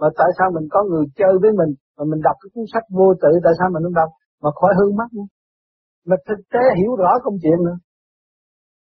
mà 0.00 0.08
tại 0.18 0.30
sao 0.38 0.48
mình 0.56 0.66
có 0.74 0.80
người 0.90 1.04
chơi 1.20 1.34
với 1.42 1.52
mình 1.60 1.70
mà 1.96 2.04
mình 2.10 2.20
đọc 2.26 2.36
cái 2.40 2.50
cuốn 2.54 2.64
sách 2.72 2.86
vô 2.96 3.06
tự 3.22 3.30
tại 3.44 3.54
sao 3.58 3.68
mình 3.74 3.82
không 3.86 3.98
đọc? 4.00 4.10
Mà 4.42 4.50
khỏi 4.58 4.72
hư 4.78 4.86
mắt 5.00 5.08
nữa 5.16 5.28
mà 6.08 6.16
thực 6.28 6.40
tế 6.52 6.62
hiểu 6.78 6.92
rõ 7.02 7.10
công 7.24 7.36
chuyện 7.42 7.58
nữa. 7.66 7.78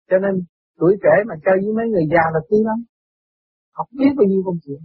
Cho 0.10 0.18
nên 0.24 0.34
tuổi 0.80 0.94
trẻ 1.04 1.16
mà 1.30 1.36
chơi 1.46 1.56
với 1.63 1.74
mấy 1.78 1.86
người 1.92 2.06
già 2.13 2.24
là 2.34 2.42
tí 2.50 2.58
lắm. 2.70 2.80
Học 3.78 3.88
biết 4.00 4.12
bao 4.18 4.25
nhiêu 4.30 4.42
công 4.46 4.60
chuyện. 4.63 4.82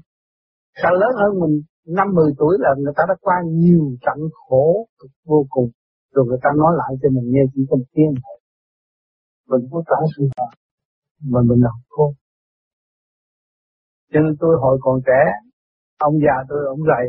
Sao 0.83 0.93
lớn 0.93 1.13
hơn 1.21 1.33
mình 1.43 1.55
năm, 1.97 2.09
mười 2.19 2.33
tuổi 2.39 2.55
là 2.65 2.71
người 2.79 2.95
ta 2.97 3.03
đã 3.09 3.15
qua 3.21 3.37
nhiều 3.45 3.85
trận 4.05 4.19
khổ 4.33 4.87
vô 5.25 5.47
cùng. 5.51 5.69
Rồi 6.15 6.25
người 6.29 6.39
ta 6.43 6.51
nói 6.57 6.73
lại 6.81 6.93
cho 7.01 7.09
mình 7.15 7.27
nghe 7.33 7.43
chỉ 7.55 7.61
có 7.69 7.77
một 7.77 7.89
tiếng 7.95 8.15
mình 9.51 9.65
có 9.71 9.83
trả 9.89 9.99
sự 10.17 10.23
thật 10.37 10.51
mà 11.33 11.41
mình 11.49 11.61
học 11.63 11.81
khôn 11.89 12.13
cho 14.15 14.21
nên 14.21 14.35
tôi 14.41 14.53
hồi 14.63 14.77
còn 14.81 14.97
trẻ, 15.09 15.21
ông 16.09 16.15
già 16.25 16.37
tôi, 16.49 16.59
ông 16.75 16.83
dạy, 16.91 17.05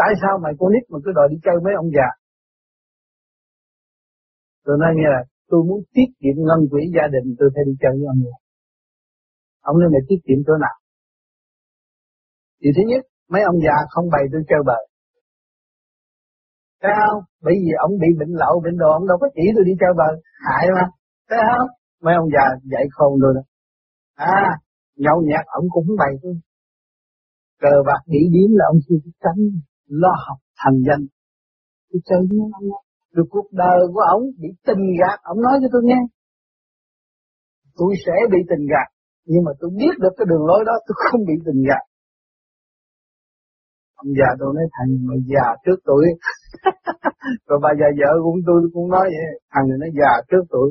tại 0.00 0.12
sao 0.22 0.38
mày 0.42 0.52
con 0.58 0.72
nít 0.72 0.84
mà 0.90 0.98
cứ 1.04 1.10
đòi 1.18 1.26
đi 1.32 1.36
chơi 1.44 1.56
mấy 1.64 1.74
ông 1.82 1.90
già? 1.96 2.08
Tôi 4.64 4.76
nói 4.80 4.90
nghe 4.96 5.08
là 5.14 5.22
tôi 5.50 5.60
muốn 5.68 5.80
tiết 5.94 6.08
kiệm 6.20 6.36
ngân 6.46 6.60
quỹ 6.70 6.82
gia 6.96 7.06
đình, 7.14 7.26
tôi 7.38 7.48
phải 7.54 7.64
đi 7.68 7.74
chơi 7.82 7.92
với 7.98 8.06
ông 8.12 8.20
này. 8.26 8.38
ông 9.68 9.76
nói 9.80 9.88
mày 9.94 10.02
tiết 10.08 10.20
kiệm 10.26 10.38
chỗ 10.46 10.54
nào? 10.64 10.76
Thì 12.60 12.68
thứ 12.76 12.82
nhất, 12.90 13.02
mấy 13.32 13.42
ông 13.50 13.58
già 13.66 13.76
không 13.92 14.06
bày 14.14 14.24
tôi 14.32 14.42
chơi 14.50 14.62
bời. 14.70 14.82
Thấy 16.82 16.92
không? 17.00 17.20
Bởi 17.44 17.54
vì 17.62 17.72
ông 17.86 17.92
bị 18.02 18.08
bệnh 18.20 18.32
lậu 18.42 18.54
bệnh 18.64 18.76
đồ, 18.82 18.88
ông 18.98 19.06
đâu 19.10 19.16
có 19.20 19.26
chỉ 19.36 19.44
tôi 19.54 19.64
đi 19.68 19.74
chơi 19.80 19.92
bời. 20.00 20.14
Hại 20.46 20.64
mà. 20.76 20.84
Thấy 21.28 21.40
không? 21.50 21.68
Mấy 22.04 22.14
ông 22.22 22.28
già 22.34 22.44
dạy 22.72 22.84
khôn 22.94 23.12
tôi 23.22 23.32
đó. 23.36 23.42
À 24.14 24.42
nhậu 24.96 25.18
nhạt 25.30 25.44
ông 25.46 25.66
cũng 25.70 25.86
bày 25.98 26.12
tôi. 26.22 26.34
Cờ 27.60 27.74
bạc 27.86 28.00
nghĩ 28.06 28.22
điếm 28.34 28.50
là 28.58 28.64
ông 28.72 28.78
chưa 28.88 28.96
tránh, 29.22 29.40
lo 29.86 30.12
học 30.26 30.38
thành 30.60 30.78
danh. 30.86 31.04
Tôi 31.90 32.00
chơi 32.04 32.18
với 32.30 32.38
ông 32.52 32.68
rồi 33.14 33.26
cuộc 33.30 33.48
đời 33.52 33.78
của 33.94 34.04
ông 34.14 34.22
bị 34.42 34.48
tình 34.66 34.82
gạt. 35.00 35.18
Ông 35.22 35.38
nói 35.42 35.54
cho 35.62 35.68
tôi 35.72 35.82
nghe. 35.84 36.00
Tôi 37.78 37.92
sẽ 38.06 38.12
bị 38.32 38.38
tình 38.50 38.64
gạt, 38.72 38.88
nhưng 39.30 39.44
mà 39.46 39.52
tôi 39.60 39.70
biết 39.80 39.94
được 40.02 40.14
cái 40.16 40.26
đường 40.30 40.44
lối 40.46 40.60
đó, 40.68 40.74
tôi 40.86 40.94
không 41.06 41.20
bị 41.28 41.34
tình 41.46 41.60
gạt. 41.68 41.84
Ông 44.02 44.10
già 44.18 44.28
tôi 44.40 44.50
nói, 44.56 44.66
thằng 44.76 44.90
mà 45.08 45.14
già 45.32 45.46
trước 45.64 45.78
tuổi. 45.88 46.04
Rồi 47.48 47.58
bà 47.62 47.70
già 47.80 47.88
vợ 47.98 48.10
cũng 48.24 48.38
tôi 48.46 48.58
cũng 48.74 48.88
nói 48.90 49.06
vậy. 49.16 49.30
Thằng 49.52 49.64
này 49.68 49.78
nó 49.82 49.88
già 50.00 50.12
trước 50.30 50.44
tuổi, 50.50 50.68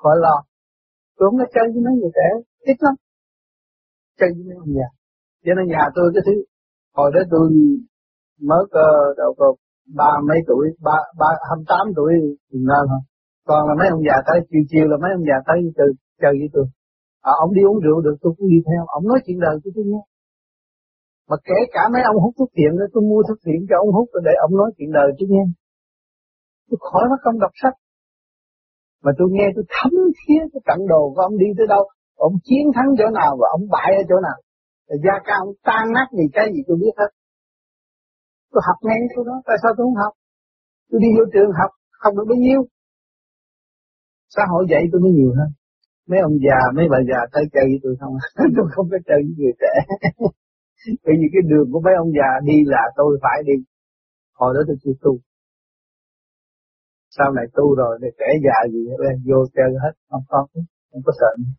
khỏi 0.00 0.16
lo. 0.24 0.36
Tôi 1.16 1.24
không 1.28 1.38
nói 1.38 1.48
chơi 1.54 1.64
với 1.72 1.82
mấy 1.86 1.94
người 1.98 2.12
trẻ, 2.18 2.28
ít 2.70 2.76
lắm. 2.84 2.94
Chơi 4.18 4.28
với 4.34 4.44
mấy 4.48 4.56
ông 4.64 4.72
già. 4.78 4.88
Cho 5.44 5.52
nên 5.56 5.66
nhà 5.74 5.84
tôi 5.94 6.06
cái 6.14 6.22
thứ, 6.26 6.36
hồi 6.96 7.10
đó 7.14 7.20
tôi 7.30 7.46
mở 8.48 8.58
cơ 8.74 8.86
đầu 9.16 9.34
có 9.38 9.46
ba 9.98 10.10
mấy 10.28 10.38
tuổi 10.48 10.66
ba 10.86 10.96
ba 11.20 11.30
hai 11.48 11.58
tám 11.70 11.84
tuổi 11.96 12.12
thì 12.48 12.58
nên 12.70 12.84
còn 13.48 13.60
là 13.68 13.74
mấy 13.80 13.88
ông 13.94 14.02
già 14.08 14.16
tới 14.26 14.38
chiều 14.50 14.62
chiều 14.70 14.86
là 14.90 14.96
mấy 15.02 15.10
ông 15.18 15.24
già 15.28 15.38
tới 15.46 15.56
chơi 15.76 15.90
chơi 16.22 16.32
với 16.40 16.48
tôi. 16.54 16.66
À, 17.30 17.32
ông 17.44 17.50
đi 17.56 17.62
uống 17.70 17.80
rượu 17.84 17.98
được 18.06 18.16
tôi 18.22 18.32
cũng 18.36 18.48
đi 18.54 18.58
theo. 18.68 18.82
Ông 18.96 19.04
nói 19.10 19.18
chuyện 19.24 19.38
đời 19.46 19.56
của 19.62 19.70
tôi 19.74 19.84
nghe. 19.90 20.02
Mà 21.28 21.36
kể 21.48 21.58
cả 21.74 21.82
mấy 21.92 22.02
ông 22.10 22.18
hút 22.22 22.34
thuốc 22.38 22.50
phiện 22.56 22.72
đó 22.80 22.86
tôi 22.92 23.02
mua 23.10 23.20
thuốc 23.26 23.38
phiện 23.44 23.60
cho 23.68 23.76
ông 23.84 23.90
hút 23.96 24.08
để 24.26 24.32
ông 24.46 24.52
nói 24.60 24.68
chuyện 24.76 24.90
đời 24.98 25.08
tôi 25.18 25.26
nghe. 25.32 25.44
Tôi 26.68 26.78
khỏi 26.88 27.04
mất 27.10 27.20
công 27.24 27.38
đọc 27.44 27.54
sách. 27.62 27.76
Mà 29.04 29.12
tôi 29.18 29.28
nghe 29.34 29.46
tôi 29.54 29.64
thấm 29.74 29.92
thía 30.18 30.40
cái 30.52 30.62
cận 30.68 30.80
đồ 30.92 31.02
của 31.14 31.22
ông 31.28 31.36
đi 31.42 31.48
tới 31.58 31.66
đâu 31.74 31.84
ông 32.16 32.34
chiến 32.44 32.64
thắng 32.74 32.88
chỗ 32.98 33.06
nào 33.20 33.36
và 33.40 33.46
ông 33.56 33.64
bại 33.74 33.90
ở 34.00 34.02
chỗ 34.08 34.16
nào. 34.26 34.38
Gia 35.04 35.16
ca 35.26 35.34
ông 35.44 35.52
tan 35.68 35.84
nát 35.94 36.08
vì 36.18 36.26
cái 36.32 36.46
gì 36.52 36.60
tôi 36.66 36.76
biết 36.82 36.94
hết 37.00 37.10
tôi 38.54 38.62
học 38.68 38.78
ngay 38.86 38.98
tôi 39.14 39.24
đó. 39.30 39.36
Tại 39.48 39.56
sao 39.62 39.70
tôi 39.76 39.84
không 39.86 40.00
học? 40.02 40.12
Tôi 40.88 40.98
đi 41.04 41.10
vô 41.16 41.24
trường 41.32 41.52
học 41.60 41.70
học 42.02 42.12
được 42.16 42.26
bao 42.30 42.38
nhiêu? 42.44 42.60
Xã 44.34 44.42
hội 44.52 44.62
dạy 44.70 44.82
tôi 44.90 45.00
mới 45.04 45.12
nhiều 45.18 45.32
hơn. 45.38 45.50
Mấy 46.10 46.20
ông 46.28 46.36
già, 46.44 46.58
mấy 46.76 46.86
bà 46.92 46.98
già 47.10 47.20
tới 47.32 47.44
chơi 47.54 47.66
với 47.70 47.80
tôi 47.84 47.94
không? 48.00 48.14
Tôi 48.56 48.66
không 48.74 48.86
có 48.92 48.98
chơi 49.08 49.20
với 49.26 49.34
người 49.38 49.54
trẻ. 49.62 49.74
Bởi 51.04 51.14
vì 51.20 51.26
cái 51.34 51.42
đường 51.50 51.68
của 51.72 51.80
mấy 51.86 51.94
ông 52.02 52.10
già 52.18 52.30
đi 52.48 52.56
là 52.74 52.82
tôi 52.98 53.10
phải 53.24 53.38
đi. 53.48 53.56
Hồi 54.40 54.50
đó 54.54 54.60
tôi 54.68 54.76
chưa 54.82 54.96
tu. 55.04 55.12
Sau 57.16 57.28
này 57.36 57.46
tu 57.56 57.74
rồi 57.80 57.98
để 58.02 58.08
trẻ 58.18 58.28
già 58.44 58.58
gì 58.72 58.82
lên 59.02 59.16
vô 59.28 59.38
chơi 59.56 59.70
hết, 59.82 59.94
không 60.10 60.24
có 60.28 60.46
không 60.90 61.02
có 61.06 61.12
sợ 61.20 61.30
nữa. 61.38 61.52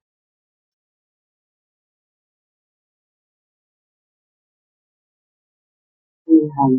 Hành 6.57 6.75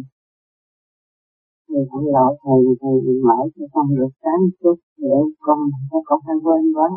thầy 1.69 1.83
không 1.91 2.07
lỗi 2.15 2.37
thầy 2.43 2.61
thầy 2.81 2.97
mãi 3.29 3.45
cho 3.57 3.65
con 3.73 3.87
được 3.97 4.13
sáng 4.23 4.43
chút 4.61 4.77
để 4.97 5.17
con 5.39 5.59
con 6.05 6.21
hay 6.27 6.37
quên 6.45 6.63
quá. 6.77 6.89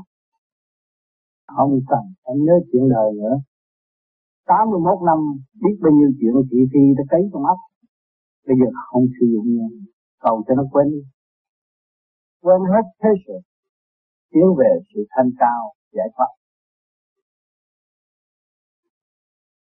Không 1.56 1.80
cần 1.90 2.04
phải 2.24 2.36
nhớ 2.46 2.54
chuyện 2.72 2.90
đời 2.90 3.10
nữa. 3.22 3.36
81 4.46 5.00
năm 5.10 5.20
biết 5.62 5.76
bao 5.82 5.92
nhiêu 5.98 6.10
chuyện 6.20 6.34
thị 6.52 6.60
phi 6.72 6.84
đã 6.98 7.04
cấy 7.12 7.22
trong 7.34 7.46
óc 7.46 7.60
bây 8.50 8.58
giờ 8.60 8.70
không 8.90 9.06
sử 9.20 9.26
dụng 9.34 9.48
nữa. 9.56 9.70
Cầu 10.20 10.44
cho 10.48 10.54
nó 10.56 10.64
quên 10.72 10.88
đi. 10.92 11.02
Quên 12.42 12.62
hết 12.74 12.86
thế 13.02 13.10
sự. 13.28 13.34
Tiến 14.32 14.48
về 14.60 14.72
sự 14.90 15.00
thanh 15.10 15.30
cao, 15.40 15.62
giải 15.92 16.08
thoát. 16.16 16.32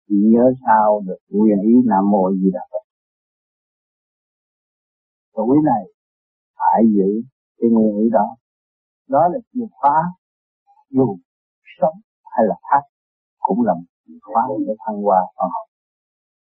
Chỉ 0.09 0.17
nhớ 0.33 0.53
sao 0.67 1.03
được 1.07 1.19
nguyện 1.29 1.61
ý 1.62 1.75
nam 1.87 2.11
mô 2.11 2.31
gì 2.31 2.50
đà 2.53 2.61
Phật? 2.71 2.88
Tuổi 5.38 5.57
này 5.71 5.85
phải 6.59 6.80
giữ 6.97 7.11
cái 7.59 7.71
nguyên 7.71 7.97
ý 8.04 8.07
đó. 8.12 8.26
Đó 9.09 9.23
là 9.33 9.38
chìa 9.52 9.68
khóa 9.71 9.99
dù 10.90 11.18
sống 11.78 11.97
hay 12.33 12.45
là 12.49 12.57
thắt 12.68 12.83
cũng 13.38 13.62
là 13.66 13.75
một 13.75 13.88
chìa 14.07 14.18
khóa 14.23 14.42
để 14.66 14.75
thăng 14.83 14.99
hoa 15.04 15.21
phần 15.37 15.49
học, 15.57 15.68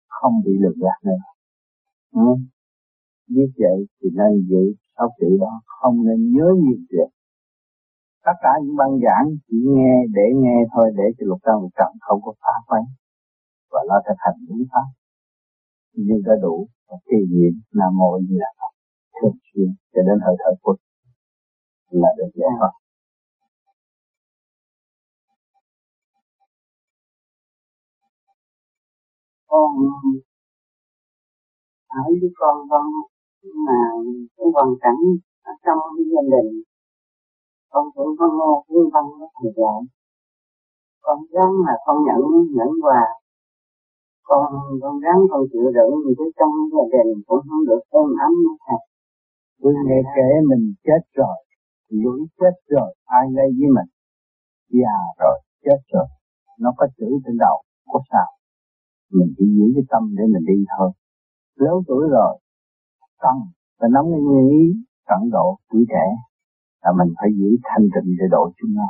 không 0.07 0.33
bị 0.45 0.51
lừa 0.61 0.75
gạt 0.83 0.99
nữa. 1.03 1.21
Ừ. 2.11 2.29
biết 3.35 3.49
vậy 3.63 3.77
thì 3.97 4.09
nên 4.19 4.31
giữ 4.49 4.63
sáu 4.97 5.07
chữ 5.19 5.37
đó, 5.39 5.61
không 5.79 5.95
nên 6.07 6.19
nhớ 6.33 6.47
nhiều 6.63 6.79
chuyện. 6.89 7.09
Tất 8.25 8.37
cả 8.41 8.51
những 8.63 8.75
băng 8.75 8.99
giảng 9.05 9.25
chỉ 9.47 9.57
nghe 9.75 9.93
để 10.15 10.27
nghe 10.41 10.57
thôi, 10.73 10.91
để 10.97 11.03
cho 11.17 11.23
lục 11.29 11.39
căn 11.43 11.55
lục 11.61 11.71
trần 11.77 11.91
không 11.99 12.19
có 12.25 12.33
phá 12.41 12.53
quấy 12.67 12.81
và 13.71 13.81
lo 13.87 13.97
thực 14.07 14.17
hành 14.17 14.37
đúng 14.47 14.63
pháp. 14.71 14.87
Nhưng 15.93 16.21
đã 16.25 16.33
đủ 16.41 16.67
và 16.87 16.97
kỳ 17.05 17.17
nghiệm 17.31 17.53
nam 17.73 17.97
mô 17.97 18.17
như 18.17 18.35
là 18.43 18.51
Phật 18.59 18.66
thường 19.21 19.37
xuyên 19.47 19.69
cho 19.93 20.01
đến 20.07 20.17
hơi 20.25 20.35
thở 20.39 20.51
phút 20.63 20.75
là 21.89 22.09
được 22.17 22.31
giải 22.35 22.49
thoát. 22.59 22.73
Con 29.47 29.69
hỏi 31.89 32.11
với 32.21 32.29
con 32.39 32.55
con 32.69 32.85
mà 33.65 33.79
cái 34.37 34.47
hoàn 34.53 34.69
cảnh 34.81 35.01
ở 35.41 35.53
trong 35.65 35.79
cái 35.95 36.05
gia 36.11 36.21
đình. 36.33 36.63
Con 37.69 37.85
cũng 37.95 38.15
có 38.19 38.25
nghe 38.37 38.51
cái 38.67 38.83
văn 38.93 39.05
nó 39.19 39.27
thầy 39.35 39.51
dạy 39.57 39.97
con 41.07 41.19
ráng 41.33 41.53
là 41.65 41.73
con 41.85 41.97
nhận 42.05 42.21
nhận 42.57 42.71
quà. 42.83 43.01
Con 44.23 44.45
con 44.81 44.99
ráng 44.99 45.21
con 45.29 45.41
chịu 45.51 45.71
đựng 45.77 45.93
vì 46.05 46.13
cái 46.17 46.27
trong 46.37 46.53
gia 46.73 46.85
đình 46.93 47.23
cũng 47.27 47.39
không 47.49 47.65
được 47.69 47.81
êm 47.89 48.09
ấm 48.25 48.31
như 48.41 48.53
thầy 48.65 48.81
tôi 49.61 49.73
nghe 49.85 49.99
kể 50.15 50.29
mình 50.49 50.73
chết 50.83 51.01
rồi 51.13 51.37
lũi 51.89 52.27
chết 52.39 52.55
rồi, 52.67 52.95
ai 53.05 53.25
gây 53.35 53.47
với 53.59 53.69
mình? 53.75 53.89
Già 54.69 54.97
rồi, 55.19 55.37
chết 55.65 55.79
rồi. 55.93 56.07
Nó 56.59 56.73
có 56.77 56.87
chữ 56.97 57.09
trên 57.25 57.37
đầu, 57.37 57.57
có 57.87 57.99
sao? 58.11 58.27
Mình 59.11 59.33
chỉ 59.37 59.45
giữ 59.57 59.65
cái 59.75 59.83
tâm 59.89 60.15
để 60.17 60.23
mình 60.33 60.45
đi 60.47 60.65
thôi. 60.77 60.91
Lớn 61.55 61.73
tuổi 61.87 62.07
rồi 62.11 62.39
cần 63.21 63.37
và 63.79 63.87
nắm 63.93 64.03
cái 64.11 64.21
nguyên 64.21 64.47
ý, 64.49 64.63
tận 65.07 65.29
độ 65.31 65.57
tuổi 65.69 65.85
trẻ, 65.89 66.05
là 66.83 66.91
mình 66.99 67.13
phải 67.17 67.29
giữ 67.39 67.49
thanh 67.63 67.85
tịnh 67.93 68.15
để 68.19 68.25
độ 68.31 68.51
chúng 68.57 68.73
nó. 68.73 68.89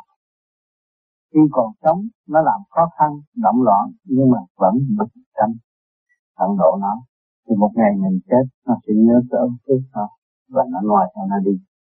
Khi 1.34 1.40
còn 1.52 1.72
sống, 1.84 2.00
nó 2.28 2.42
làm 2.42 2.60
khó 2.70 2.90
khăn, 2.98 3.12
động 3.36 3.62
loạn, 3.62 3.92
nhưng 4.04 4.32
mà 4.32 4.38
vẫn 4.56 4.74
bình 4.98 5.24
tâm, 5.38 5.50
tận 6.40 6.50
độ 6.58 6.78
nó. 6.82 6.94
Thì 7.50 7.56
một 7.56 7.72
ngày 7.76 7.92
mình 8.04 8.20
chết, 8.30 8.46
nó 8.68 8.76
sẽ 8.88 8.94
nhớ 8.96 9.22
tới 9.30 9.40
ơn 9.40 9.52
phước 9.68 9.82
nó 9.94 10.08
và 10.50 10.64
nó 10.72 10.80
nói 10.82 11.04
theo 11.16 11.26
nó 11.30 11.40
đi. 11.46 11.56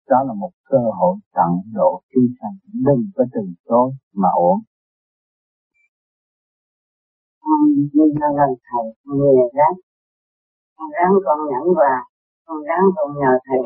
Đó 0.08 0.16
là 0.26 0.34
một 0.34 0.50
cơ 0.64 0.78
hội 0.98 1.16
tận 1.34 1.50
độ 1.74 2.00
chúng 2.14 2.28
sanh 2.40 2.54
đừng 2.86 3.10
có 3.14 3.24
từ 3.32 3.40
chối 3.68 3.90
mà 4.14 4.28
ổn 4.34 4.58
con 7.48 7.60
như 7.92 8.04
lần 8.20 8.50
thầy 8.66 8.84
con 9.04 9.16
nghe 9.20 9.44
ráng 9.56 9.76
con 10.76 10.88
ráng 10.96 11.12
con 11.26 11.38
nhẫn 11.50 11.66
và 11.80 11.92
con 12.46 12.58
ráng 12.68 12.84
con 12.96 13.08
nhờ 13.20 13.32
thầy. 13.46 13.60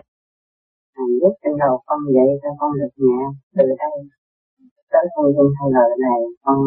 Thầy 0.94 1.06
giúp 1.20 1.34
trên 1.42 1.54
đầu 1.58 1.82
con 1.86 1.98
dậy 2.14 2.30
cho 2.42 2.50
con 2.58 2.70
được 2.78 2.92
nhẹ 2.96 3.18
từ 3.56 3.64
đây. 3.82 3.96
Tới 4.92 5.04
con 5.14 5.26
dung 5.36 5.52
thay 5.56 5.68
lời 5.76 5.90
này 6.06 6.20
con 6.42 6.58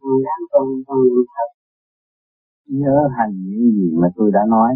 con 0.00 0.14
ráng 0.26 0.42
con 0.52 0.64
con 0.86 0.98
niệm 1.04 1.24
thật. 1.34 1.48
Nhớ 2.66 2.96
hành 3.16 3.32
những 3.32 3.66
gì 3.76 3.88
mà 4.00 4.08
tôi 4.16 4.30
đã 4.34 4.40
nói 4.48 4.72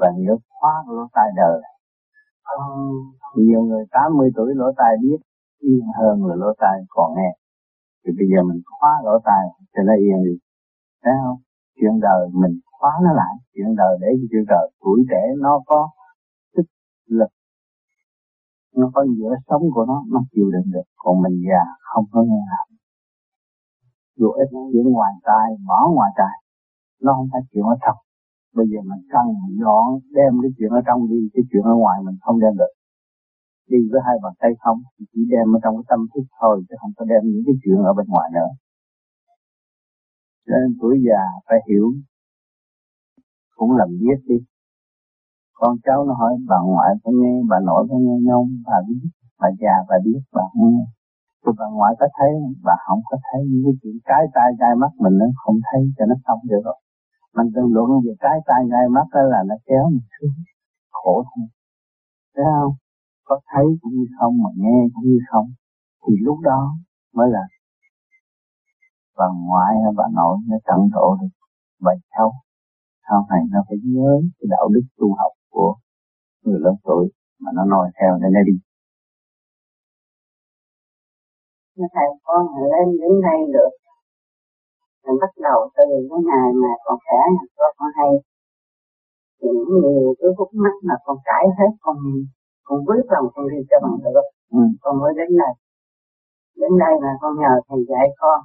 và 0.00 0.08
nhớ 0.18 0.36
khóa 0.48 0.72
lỗ 0.88 1.06
tai 1.12 1.28
đời 1.36 1.62
nhiều 3.36 3.62
người 3.62 3.84
80 3.90 4.30
tuổi 4.36 4.50
lỗ 4.54 4.68
tai 4.76 4.92
biết, 5.02 5.18
yên 5.58 5.86
hơn 5.98 6.24
là 6.26 6.34
lỗ 6.34 6.52
tai 6.58 6.76
còn 6.88 7.14
nghe. 7.16 7.30
Thì 8.02 8.12
bây 8.18 8.26
giờ 8.30 8.42
mình 8.48 8.60
khóa 8.64 8.92
lỗ 9.04 9.18
tai 9.24 9.42
cho 9.72 9.82
nó 9.82 9.94
yên 10.04 10.18
đi. 10.24 10.34
Thấy 11.02 11.14
không? 11.24 11.38
Chuyện 11.76 12.00
đời 12.00 12.28
mình 12.32 12.54
khóa 12.78 12.92
nó 13.04 13.12
lại. 13.12 13.34
Chuyện 13.54 13.74
đời 13.76 13.98
để 14.00 14.08
cho 14.18 14.26
chuyện 14.30 14.44
đời 14.48 14.70
tuổi 14.82 14.98
trẻ 15.10 15.22
nó 15.44 15.60
có 15.66 15.90
sức 16.56 16.66
lực. 17.06 17.30
Nó 18.76 18.90
có 18.94 19.04
giữa 19.18 19.34
sống 19.48 19.62
của 19.74 19.84
nó 19.88 20.04
nó 20.12 20.20
chịu 20.32 20.50
đựng 20.52 20.72
được. 20.72 20.86
Còn 20.96 21.22
mình 21.22 21.36
già 21.48 21.62
không 21.80 22.04
có 22.12 22.22
nghe 22.22 22.42
làm 22.50 22.72
dù 24.16 24.30
ít 24.30 24.48
chuyện 24.72 24.86
ngoài 24.92 25.12
tai, 25.22 25.46
bỏ 25.68 25.90
ngoài 25.94 26.10
tai, 26.16 26.36
nó 27.02 27.12
không 27.16 27.28
phải 27.32 27.42
chuyện 27.50 27.64
ở 27.64 27.76
trong 27.86 27.96
bây 28.56 28.66
giờ 28.70 28.78
mình 28.90 29.02
cần 29.14 29.26
dọn, 29.62 29.86
đem 30.16 30.32
cái 30.42 30.50
chuyện 30.56 30.70
ở 30.78 30.80
trong 30.86 31.00
đi, 31.10 31.20
cái 31.34 31.44
chuyện 31.50 31.64
ở 31.72 31.74
ngoài 31.82 31.96
mình 32.06 32.16
không 32.24 32.38
đem 32.44 32.54
được. 32.60 32.72
Đi 33.70 33.78
với 33.90 34.00
hai 34.06 34.16
bàn 34.22 34.34
tay 34.40 34.52
không, 34.62 34.78
thì 34.94 35.02
chỉ 35.12 35.20
đem 35.32 35.46
ở 35.56 35.58
trong 35.62 35.74
cái 35.78 35.86
tâm 35.90 36.00
thức 36.12 36.24
thôi, 36.40 36.54
chứ 36.66 36.74
không 36.80 36.92
có 36.96 37.04
đem 37.10 37.22
những 37.32 37.44
cái 37.46 37.56
chuyện 37.62 37.78
ở 37.90 37.92
bên 37.98 38.06
ngoài 38.12 38.28
nữa. 38.36 38.50
Cho 40.46 40.54
nên 40.60 40.70
tuổi 40.80 40.94
già 41.06 41.22
phải 41.46 41.58
hiểu, 41.68 41.86
cũng 43.56 43.72
làm 43.78 43.88
biết 44.00 44.18
đi. 44.28 44.38
Con 45.58 45.72
cháu 45.86 45.98
nó 46.08 46.14
hỏi, 46.20 46.32
bà 46.50 46.58
ngoại 46.70 46.90
có 47.02 47.10
nghe, 47.20 47.34
bà 47.50 47.58
nội 47.68 47.82
có 47.90 47.96
nghe 48.04 48.16
không? 48.32 48.50
Bà 48.68 48.78
biết, 48.88 49.08
bà 49.40 49.48
già 49.60 49.74
bà 49.88 49.96
biết, 50.04 50.20
bà 50.34 50.42
không 50.52 50.70
nghe. 50.70 50.84
Thì 51.42 51.50
bà 51.58 51.66
ngoại 51.76 51.92
có 52.00 52.06
thấy, 52.18 52.32
bà 52.66 52.74
không 52.86 53.00
có 53.08 53.16
thấy, 53.26 53.40
những 53.50 53.62
cái 53.64 53.74
chuyện 53.80 53.96
cái 54.04 54.22
tai 54.34 54.48
gai 54.60 54.74
mắt 54.82 54.92
mình 55.02 55.14
nó 55.20 55.26
không 55.42 55.58
thấy 55.68 55.82
cho 55.96 56.04
nó 56.10 56.14
xong 56.26 56.40
được 56.50 56.62
rồi 56.64 56.78
mình 57.34 57.48
từng 57.54 57.72
luận 57.74 57.88
về 58.04 58.14
cái 58.20 58.38
tai 58.46 58.60
ngay 58.70 58.88
mắt 58.96 59.06
đó 59.14 59.22
là 59.22 59.40
nó 59.46 59.54
kéo 59.66 59.84
mình 59.90 60.08
xuống. 60.14 60.36
Khổ 60.90 61.24
thôi 61.24 61.46
thấy 62.34 62.44
không? 62.60 62.74
Có 63.24 63.40
thấy 63.52 63.64
cũng 63.80 63.92
như 63.92 64.06
không, 64.18 64.34
mà 64.42 64.50
nghe 64.56 64.78
cũng 64.94 65.04
như 65.04 65.18
không. 65.30 65.48
Thì 66.02 66.14
lúc 66.26 66.38
đó 66.40 66.60
mới 67.14 67.28
là 67.30 67.44
bà 69.18 69.26
ngoại 69.44 69.72
hay 69.82 69.92
bà 69.96 70.04
nội 70.14 70.36
nó 70.48 70.56
tận 70.64 70.80
độ 70.92 71.16
được 71.20 71.28
bài 71.80 71.96
cháu 72.10 72.32
sau 73.08 73.26
này 73.30 73.40
nó 73.50 73.60
phải 73.68 73.78
nhớ 73.84 74.10
cái 74.38 74.46
đạo 74.50 74.68
đức 74.74 74.82
tu 74.98 75.14
học 75.18 75.32
của 75.50 75.74
người 76.42 76.60
lớn 76.60 76.74
tuổi 76.84 77.12
mà 77.40 77.50
nó 77.54 77.64
noi 77.64 77.90
theo 78.00 78.18
để 78.22 78.28
nó 78.32 78.40
đi. 78.46 78.56
Thầy 81.76 82.08
con 82.22 82.46
lên 82.70 82.86
đến 83.00 83.20
đây 83.22 83.40
được 83.52 83.72
mình 85.04 85.16
bắt 85.22 85.32
đầu 85.46 85.58
từ 85.76 85.84
cái 86.10 86.20
ngày 86.28 86.48
mà 86.62 86.72
còn 86.84 86.98
trẻ 87.06 87.20
cho 87.56 87.66
con 87.78 87.88
hay 87.98 88.10
những 89.42 89.64
nhiều 89.68 90.14
cái 90.18 90.30
khúc 90.36 90.50
mắt 90.64 90.74
mà 90.88 90.94
con 91.04 91.16
cãi 91.24 91.44
hết 91.58 91.70
con 91.80 91.96
con 92.66 92.78
quyết 92.86 93.04
lòng 93.12 93.26
con 93.34 93.44
đi 93.50 93.58
cho 93.70 93.76
bằng 93.82 93.96
được. 94.04 94.26
Ừ. 94.50 94.62
con 94.82 94.98
mới 95.00 95.12
đến 95.16 95.30
đây. 95.42 95.52
Đến 96.60 96.72
đây 96.82 96.94
là 97.02 97.12
con 97.20 97.32
nhờ 97.40 97.52
thầy 97.68 97.78
dạy 97.88 98.06
con. 98.20 98.40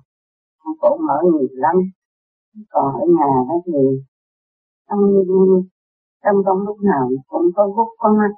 Con 0.59 0.73
khổ 0.79 0.97
mở 1.07 1.17
nhiều 1.23 1.47
lắm. 1.51 1.75
Còn 2.71 2.85
ở 3.01 3.05
nhà 3.17 3.29
đó 3.47 3.55
thì 3.65 3.79
trong 4.87 5.01
trong 6.23 6.37
trong 6.45 6.59
lúc 6.67 6.77
nào 6.91 7.09
cũng 7.27 7.47
có 7.55 7.63
phút 7.75 7.87
con 7.97 8.17
mắt. 8.17 8.33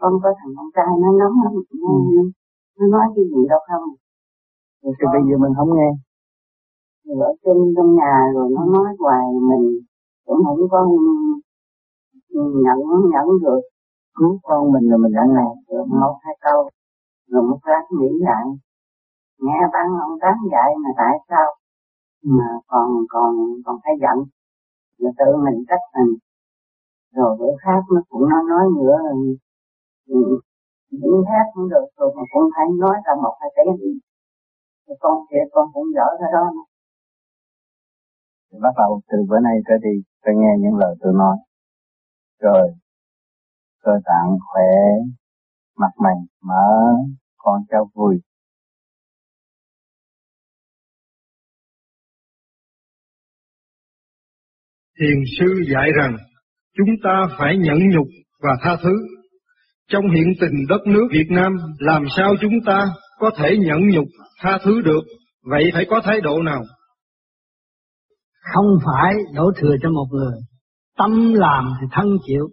Con 0.00 0.12
có 0.22 0.28
thằng 0.38 0.52
con 0.56 0.68
trai 0.74 0.92
nó 1.02 1.08
nóng 1.20 1.36
lắm 1.44 1.52
nó, 1.54 1.90
ừ. 1.92 2.30
nó 2.78 2.86
nói 2.94 3.06
cái 3.14 3.24
gì 3.32 3.40
đâu 3.48 3.60
không. 3.68 3.88
Thì, 4.82 4.88
thì 4.98 5.04
bây 5.12 5.22
giờ 5.28 5.36
mình 5.38 5.52
không 5.56 5.70
nghe 5.76 5.90
ở 7.08 7.32
trên 7.44 7.56
trong 7.76 7.94
nhà 7.94 8.14
rồi 8.34 8.50
nó 8.56 8.64
nói 8.66 8.96
hoài 8.98 9.24
mình, 9.48 9.80
cũng 10.26 10.44
không 10.44 10.68
có 10.70 10.86
nhận 12.64 12.78
nhận 13.12 13.26
được. 13.42 13.60
Cứu 14.14 14.38
con 14.42 14.72
mình 14.72 14.90
là 14.90 14.96
mình 14.96 15.12
đã 15.12 15.24
này 15.34 15.50
được 15.68 15.84
một 15.88 16.16
hai 16.20 16.36
câu, 16.40 16.70
rồi 17.28 17.42
một 17.42 17.58
lát 17.64 17.84
nghĩ 17.98 18.08
lại. 18.20 18.44
Nghe 19.38 19.60
ban 19.72 19.86
ông 20.00 20.18
tán 20.20 20.36
dạy 20.52 20.70
mà 20.84 20.90
tại 20.96 21.18
sao 21.28 21.46
mà 22.24 22.48
còn 22.66 22.88
còn 23.08 23.36
còn 23.64 23.76
phải 23.84 23.94
giận? 24.00 24.24
Là 24.98 25.10
tự 25.18 25.36
mình 25.44 25.64
trách 25.68 25.84
mình. 25.96 26.16
Rồi 27.14 27.36
bữa 27.38 27.54
khác 27.64 27.80
nó 27.94 28.00
cũng 28.08 28.28
nó 28.28 28.42
nói 28.42 28.64
nữa. 28.76 28.98
Những 30.90 31.24
khác 31.28 31.44
cũng 31.54 31.68
được, 31.68 31.86
rồi 31.96 32.12
mà 32.16 32.22
cũng 32.32 32.50
phải 32.56 32.66
nói 32.78 32.96
ra 33.06 33.12
một 33.22 33.34
hai 33.40 33.50
cái 33.56 33.64
gì. 33.80 33.98
Thì 34.88 34.94
con 35.00 35.26
kia, 35.30 35.44
con 35.52 35.68
cũng 35.74 35.84
dở 35.94 36.06
ra 36.20 36.26
đó 36.32 36.50
bắt 38.52 38.74
đầu 38.76 39.00
từ 39.08 39.18
bữa 39.28 39.40
nay 39.40 39.54
trở 39.68 39.74
đi 39.82 40.02
phải 40.24 40.34
nghe 40.36 40.52
những 40.58 40.76
lời 40.76 40.94
tôi 41.00 41.12
nói 41.12 41.36
rồi 42.40 42.68
cơ 43.82 43.92
tạng 44.04 44.38
khỏe 44.52 44.72
mặt 45.78 45.92
mày 46.04 46.14
mở 46.42 46.66
con 47.36 47.62
cháu 47.70 47.90
vui 47.94 48.20
Thiền 55.00 55.18
sư 55.38 55.46
dạy 55.74 55.90
rằng 55.96 56.16
chúng 56.76 56.88
ta 57.04 57.28
phải 57.38 57.56
nhẫn 57.58 57.78
nhục 57.94 58.06
và 58.42 58.50
tha 58.62 58.76
thứ. 58.82 58.92
Trong 59.88 60.04
hiện 60.10 60.32
tình 60.40 60.66
đất 60.68 60.80
nước 60.86 61.08
Việt 61.12 61.26
Nam, 61.30 61.56
làm 61.78 62.04
sao 62.16 62.34
chúng 62.40 62.52
ta 62.66 62.86
có 63.18 63.30
thể 63.36 63.56
nhẫn 63.58 63.88
nhục, 63.88 64.04
tha 64.40 64.58
thứ 64.64 64.80
được? 64.80 65.00
Vậy 65.42 65.64
phải 65.74 65.84
có 65.90 66.00
thái 66.04 66.20
độ 66.20 66.42
nào? 66.42 66.62
Không 68.54 68.66
phải 68.84 69.14
đổ 69.34 69.50
thừa 69.56 69.76
cho 69.82 69.90
một 69.90 70.06
người. 70.10 70.40
Tâm 70.96 71.32
làm 71.34 71.72
thì 71.80 71.86
thân 71.92 72.06
chịu. 72.26 72.48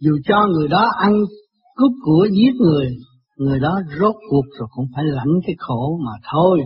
Dù 0.00 0.12
cho 0.24 0.46
người 0.46 0.68
đó 0.68 0.86
ăn 0.98 1.12
cướp 1.76 1.92
của 2.04 2.28
giết 2.32 2.54
người, 2.60 2.96
người 3.36 3.60
đó 3.60 3.80
rốt 4.00 4.14
cuộc 4.30 4.44
rồi 4.58 4.68
cũng 4.70 4.86
phải 4.94 5.04
lãnh 5.04 5.40
cái 5.46 5.56
khổ 5.58 5.98
mà 6.06 6.12
thôi. 6.32 6.60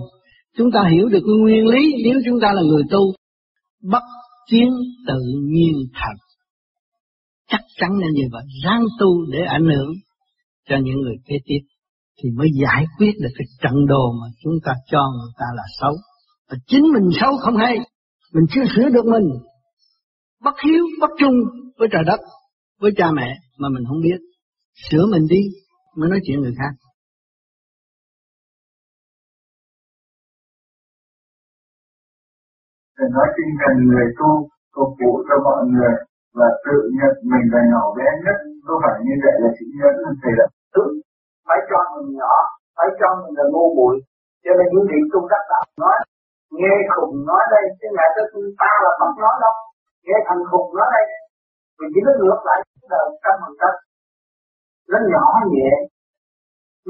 Chúng 0.56 0.70
ta 0.74 0.80
hiểu 0.92 1.08
được 1.08 1.22
nguyên 1.40 1.66
lý 1.66 1.92
nếu 2.04 2.20
chúng 2.26 2.40
ta 2.42 2.52
là 2.52 2.62
người 2.62 2.82
tu, 2.90 3.00
bất 3.82 4.02
chiến 4.50 4.68
tự 5.06 5.20
nhiên 5.44 5.72
thành. 5.94 6.16
Chắc 7.50 7.60
chắn 7.76 7.90
là 7.98 8.06
như 8.12 8.22
vậy, 8.32 8.44
ráng 8.64 8.84
tu 8.98 9.24
để 9.32 9.38
ảnh 9.48 9.66
hưởng 9.66 9.92
cho 10.68 10.76
những 10.82 11.00
người 11.00 11.16
kế 11.26 11.36
tiếp 11.44 11.60
thì 12.22 12.30
mới 12.30 12.48
giải 12.62 12.84
quyết 12.98 13.12
được 13.20 13.30
cái 13.38 13.46
trận 13.62 13.86
đồ 13.86 14.12
mà 14.12 14.26
chúng 14.42 14.54
ta 14.64 14.72
cho 14.90 15.02
người 15.18 15.32
ta 15.38 15.46
là 15.56 15.62
xấu. 15.80 15.92
Và 16.50 16.56
chính 16.66 16.84
mình 16.94 17.08
xấu 17.20 17.32
không 17.42 17.56
hay, 17.56 17.78
mình 18.34 18.46
chưa 18.50 18.62
sửa 18.76 18.88
được 18.88 19.04
mình. 19.04 19.28
Bất 20.44 20.54
hiếu, 20.64 20.84
bất 21.00 21.10
trung 21.18 21.34
với 21.78 21.88
trời 21.92 22.02
đất, 22.06 22.20
với 22.80 22.90
cha 22.96 23.06
mẹ 23.12 23.28
mà 23.58 23.68
mình 23.74 23.84
không 23.88 24.00
biết. 24.02 24.18
Sửa 24.90 25.04
mình 25.12 25.26
đi 25.30 25.42
mới 25.96 26.08
nói 26.10 26.20
chuyện 26.24 26.40
người 26.40 26.54
khác. 26.58 26.72
Thầy 32.98 33.08
nói 33.16 33.26
tinh 33.36 33.52
thần 33.60 33.76
người 33.88 34.08
tu 34.18 34.30
phục 34.76 34.90
vụ 35.00 35.12
cho 35.28 35.36
mọi 35.46 35.62
người 35.72 35.94
và 36.38 36.48
tự 36.64 36.78
nhận 36.98 37.14
mình 37.32 37.46
là 37.54 37.60
nhỏ 37.72 37.82
bé 37.98 38.08
nhất 38.24 38.38
có 38.66 38.74
phải 38.82 38.96
như 39.06 39.14
vậy 39.24 39.36
là 39.42 39.50
chỉ 39.56 39.66
nhẫn 39.78 39.94
không 40.04 40.18
thầy 40.22 40.32
là 40.38 40.46
Đúng, 40.74 40.92
phải 41.46 41.58
cho 41.70 41.80
mình 41.92 42.08
nhỏ, 42.20 42.34
phải 42.76 42.88
cho 43.00 43.08
mình 43.20 43.34
là 43.38 43.44
ngu 43.52 43.66
muội. 43.78 43.94
Cho 44.44 44.52
nên 44.58 44.66
những 44.72 44.86
vị 44.90 45.00
tu 45.12 45.20
đắc 45.32 45.42
đạo 45.50 45.64
nói, 45.82 45.96
nghe 46.60 46.74
khùng 46.94 47.16
nói 47.30 47.42
đây, 47.54 47.64
chứ 47.78 47.86
ngài 47.96 48.08
tới 48.14 48.24
ta 48.60 48.72
là 48.84 48.90
không 48.98 49.14
nói 49.24 49.34
đâu. 49.44 49.54
Nghe 50.06 50.16
thằng 50.26 50.42
khùng 50.50 50.68
nói 50.78 50.88
đây, 50.96 51.04
mình 51.78 51.90
chỉ 51.92 52.00
nó 52.06 52.12
ngược 52.18 52.40
lại 52.48 52.58
đời 52.92 53.06
trăm 53.24 53.34
phần 53.42 53.54
trăm. 53.60 53.74
Nó 54.90 54.98
nhỏ 55.12 55.24
nhẹ, 55.54 55.70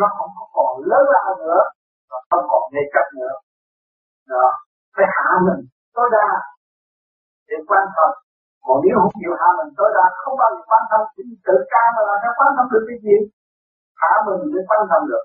nó 0.01 0.07
không 0.17 0.31
có 0.37 0.45
còn 0.55 0.73
lớn 0.91 1.05
lao 1.15 1.31
nữa, 1.43 1.61
và 2.11 2.19
không 2.31 2.45
còn 2.51 2.63
mê 2.73 2.83
chấp 2.95 3.07
nữa. 3.19 3.35
Đó, 4.33 4.47
phải 4.95 5.07
hạ 5.17 5.29
mình 5.47 5.61
tối 5.95 6.09
đa 6.17 6.29
để 7.49 7.57
quan 7.69 7.87
tâm 7.97 8.11
còn 8.65 8.77
nếu 8.85 8.95
không 9.01 9.15
chịu 9.21 9.33
hạ 9.41 9.49
mình 9.59 9.71
tối 9.79 9.91
đa 9.97 10.05
không 10.21 10.35
bao 10.41 10.51
giờ 10.55 10.63
quan 10.71 10.85
tâm 10.91 11.01
chỉ 11.15 11.23
tự 11.47 11.57
ca 11.73 11.85
mà 11.95 12.01
làm 12.09 12.19
sao 12.23 12.33
quan 12.39 12.51
tâm 12.57 12.65
được 12.73 12.85
cái 12.89 12.99
gì 13.07 13.17
hạ 14.03 14.13
mình 14.27 14.41
mới 14.53 14.63
quan 14.69 14.83
tâm 14.91 15.01
được 15.11 15.25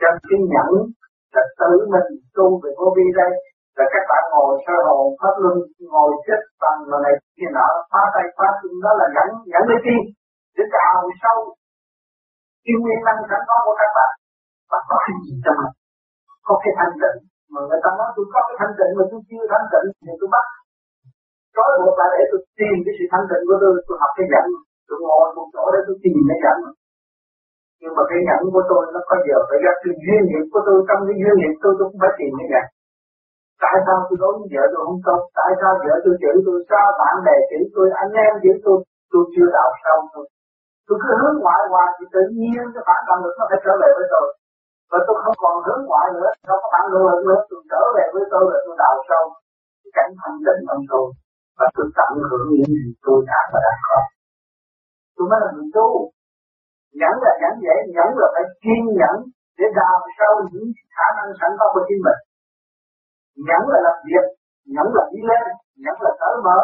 cho 0.00 0.08
cái 0.28 0.38
nhẫn 0.52 0.70
là 1.34 1.42
tự 1.60 1.72
mình 1.92 2.08
tu 2.36 2.46
về 2.62 2.70
vô 2.78 2.86
vi 2.96 3.06
đây 3.20 3.32
là 3.80 3.86
các 3.94 4.04
bạn 4.10 4.22
ngồi 4.32 4.52
sơ 4.64 4.76
hồn 4.86 5.04
pháp 5.20 5.34
luân 5.42 5.56
ngồi 5.92 6.10
chết 6.26 6.40
bằng 6.62 6.78
mà 6.90 6.96
này 7.04 7.14
kia 7.36 7.50
nọ, 7.56 7.68
phá 7.90 8.02
tay, 8.14 8.26
phá 8.36 8.46
chân 8.60 8.72
đó 8.84 8.90
là 9.00 9.06
nhẫn 9.14 9.28
nhẫn 9.50 9.64
để 9.70 9.76
chi 9.84 9.96
để 10.56 10.64
đào 10.74 11.00
sâu. 11.22 11.38
Cái 12.64 12.74
nguyên 12.80 13.00
năng 13.06 13.20
sẵn 13.30 13.40
có 13.48 13.56
của 13.64 13.74
các 13.80 13.90
bạn. 13.96 14.12
Và 14.70 14.78
có 14.88 14.96
cái 15.04 15.14
gì 15.24 15.32
cho 15.44 15.52
mình? 15.58 15.72
Có 16.46 16.54
cái 16.62 16.72
thanh 16.78 16.94
tịnh. 17.02 17.18
Mà 17.52 17.60
người 17.68 17.80
ta 17.84 17.90
nói 17.98 18.08
tôi 18.16 18.24
có 18.32 18.40
cái 18.46 18.56
thanh 18.60 18.74
tịnh 18.78 18.92
mà 18.98 19.04
tôi 19.10 19.20
chưa 19.28 19.44
thanh 19.52 19.66
tịnh 19.72 19.86
thì 20.04 20.12
tôi 20.20 20.28
bắt. 20.34 20.46
Trói 21.54 21.70
buộc 21.82 21.94
lại 22.00 22.08
để 22.14 22.22
tôi 22.30 22.40
tìm 22.58 22.76
cái 22.84 22.92
sự 22.96 23.04
thanh 23.12 23.26
tịnh 23.30 23.42
của 23.48 23.58
tôi 23.62 23.72
tôi 23.86 23.96
học 24.02 24.12
cái 24.16 24.26
nhận 24.32 24.46
tôi 24.88 24.98
ngồi 25.06 25.26
một 25.36 25.46
chỗ 25.54 25.64
để 25.74 25.80
tôi 25.86 25.96
tìm 26.04 26.18
cái 26.30 26.38
nhận 26.44 26.58
nhưng 27.82 27.94
mà 27.96 28.02
cái 28.10 28.20
nhận 28.28 28.40
của 28.54 28.64
tôi 28.70 28.82
nó 28.94 29.00
có 29.08 29.16
giờ 29.26 29.38
phải 29.48 29.58
gặp 29.64 29.76
cái 29.82 29.92
duyên 30.02 30.22
nghiệp 30.28 30.44
của 30.52 30.62
tôi. 30.66 30.76
Trong 30.88 31.00
cái 31.06 31.16
duyên 31.20 31.34
nghiệp 31.38 31.54
tôi 31.62 31.72
tôi 31.78 31.86
cũng 31.88 32.00
phải 32.02 32.12
tìm 32.18 32.32
cái 32.38 32.48
nhận 32.52 32.66
tại 33.64 33.76
sao 33.84 33.96
tôi 34.08 34.16
đối 34.22 34.32
với 34.38 34.46
vợ 34.52 34.62
tôi 34.72 34.80
không 34.86 35.00
tốt? 35.06 35.20
Tại 35.38 35.50
sao 35.60 35.72
vợ 35.84 35.94
tôi 36.04 36.14
chửi 36.22 36.36
tôi? 36.46 36.58
Sao 36.70 36.86
bạn 37.00 37.14
bè 37.26 37.36
chửi 37.50 37.64
tôi? 37.74 37.86
Anh 38.02 38.12
em 38.24 38.32
chửi 38.42 38.56
tôi? 38.64 38.78
Tôi 39.12 39.22
chưa 39.34 39.48
đạo 39.56 39.70
sâu 39.82 39.98
tôi. 40.14 40.26
Tôi 40.86 40.96
cứ 41.02 41.10
hướng 41.20 41.36
ngoại 41.42 41.62
hoài, 41.70 41.88
thì 41.96 42.04
tự 42.14 42.22
nhiên 42.38 42.62
cái 42.74 42.82
bản 42.88 43.00
động 43.08 43.20
lực 43.24 43.34
nó 43.38 43.44
phải 43.50 43.60
trở 43.64 43.72
về 43.82 43.90
với 43.98 44.06
tôi. 44.12 44.26
Và 44.90 44.98
tôi 45.06 45.16
không 45.22 45.36
còn 45.42 45.54
hướng 45.66 45.82
ngoại 45.88 46.06
nữa. 46.16 46.30
Không 46.48 46.60
có 46.62 46.68
bản 46.74 46.84
động 46.92 47.06
lực 47.10 47.20
nữa? 47.28 47.40
Tôi 47.48 47.60
trở 47.70 47.82
về 47.96 48.04
với 48.14 48.24
tôi 48.32 48.44
là 48.52 48.58
tôi 48.64 48.74
đạo 48.82 48.94
sâu. 49.08 49.24
Cái 49.82 49.90
cảnh 49.96 50.12
thanh 50.20 50.38
tịnh 50.44 50.62
trong 50.68 50.84
tôi. 50.92 51.06
Và 51.58 51.66
tôi 51.74 51.86
tận 51.98 52.12
hưởng 52.28 52.46
những 52.52 52.72
gì 52.74 52.84
tôi 53.06 53.18
đã 53.30 53.40
và 53.52 53.58
đã 53.66 53.72
có. 53.86 53.98
Tôi 55.16 55.24
mới 55.30 55.38
là 55.44 55.50
người 55.54 55.70
tu. 55.76 55.88
Nhẫn 57.00 57.14
là 57.24 57.32
nhẫn 57.40 57.54
dễ, 57.64 57.76
nhẫn 57.94 58.08
là 58.20 58.26
phải 58.34 58.44
kiên 58.62 58.82
nhẫn 59.00 59.16
để 59.58 59.66
đào 59.80 59.96
sâu 60.18 60.32
những 60.50 60.66
khả 60.96 61.06
năng 61.16 61.30
sẵn 61.40 61.50
có 61.58 61.66
của 61.74 61.84
chính 61.88 62.02
mình 62.06 62.20
nhẫn 63.46 63.62
là 63.72 63.78
làm 63.86 63.98
việc 64.08 64.24
nhẫn 64.74 64.86
là 64.96 65.04
đi 65.12 65.20
lên 65.30 65.44
nhẫn 65.84 65.96
là 66.04 66.10
cởi 66.20 66.34
mở 66.46 66.60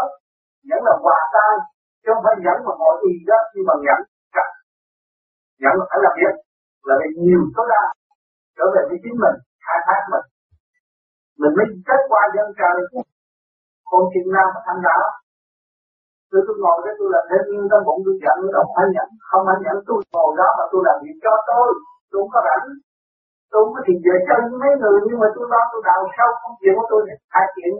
nhẫn 0.69 0.81
là 0.87 0.95
hòa 1.03 1.21
tan, 1.35 1.55
chứ 2.03 2.09
không 2.15 2.25
phải 2.27 2.37
nhẫn 2.45 2.59
mà 2.67 2.73
mọi 2.83 2.95
gì 3.03 3.13
đó, 3.31 3.39
nhưng 3.55 3.67
mà 3.69 3.75
nhẫn 3.85 4.01
chặt 4.35 4.49
nhẫn 5.63 5.75
là 5.79 5.85
phải 5.91 6.01
làm 6.05 6.15
việc 6.21 6.35
là 6.87 6.95
về 7.01 7.09
nhiều 7.25 7.43
tối 7.55 7.67
đa 7.73 7.83
trở 8.57 8.65
về 8.75 8.83
với 8.89 8.99
chính 9.03 9.17
mình, 9.23 9.37
khai 9.67 9.79
thác 9.87 10.01
mình. 10.13 10.27
Mình 11.41 11.53
mới 11.57 11.67
kết 11.89 12.01
qua 12.11 12.23
dân 12.35 12.47
trời 12.59 12.75
còn 13.91 14.03
chừng 14.13 14.29
nào 14.37 14.47
mà 14.55 14.61
thành 14.67 14.81
đạo? 14.87 15.05
Tôi 16.31 16.41
tôi 16.47 16.57
ngồi 16.63 16.79
đấy 16.85 16.95
tôi 16.99 17.09
làm 17.15 17.25
thế 17.31 17.39
nhưng 17.51 17.65
trong 17.71 17.85
bụng 17.87 18.01
tôi 18.07 18.17
giận, 18.23 18.37
tôi 18.43 18.53
đâu 18.57 18.65
phải 18.75 18.87
nhận 18.95 19.09
không 19.29 19.43
phải 19.49 19.59
nhận 19.65 19.77
tôi 19.87 19.99
ngồi 20.13 20.31
đó 20.41 20.49
mà 20.59 20.65
tôi 20.71 20.81
làm 20.89 20.97
việc 21.05 21.17
cho 21.25 21.33
tôi. 21.51 21.67
Tôi 22.11 22.19
không 22.23 22.33
có 22.35 22.41
rảnh 22.47 22.65
tôi 23.57 23.65
không 23.65 23.75
có 23.77 23.83
thì 23.87 23.95
về 24.05 24.17
chân 24.29 24.41
mấy 24.63 24.73
người, 24.81 24.99
nhưng 25.07 25.19
mà 25.23 25.29
tôi 25.35 25.47
lo 25.53 25.61
tôi 25.71 25.81
đào 25.89 26.01
sâu 26.17 26.31
công 26.43 26.57
việc 26.63 26.75
của 26.77 26.87
tôi 26.91 27.01
để 27.09 27.15
hai 27.35 27.47
triển. 27.55 27.73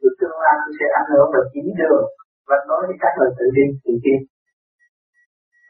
Tôi 0.00 0.10
tương 0.18 0.36
lai 0.44 0.54
tôi 0.62 0.72
sẽ 0.78 0.86
ảnh 1.00 1.08
hưởng 1.12 1.28
và 1.34 1.40
chỉ 1.52 1.62
đường 1.80 2.04
và 2.48 2.56
nói 2.68 2.80
với 2.88 2.96
các 3.02 3.12
người 3.16 3.30
tự 3.38 3.46
đi 3.56 3.64
tự 3.84 3.92
đi. 4.04 4.14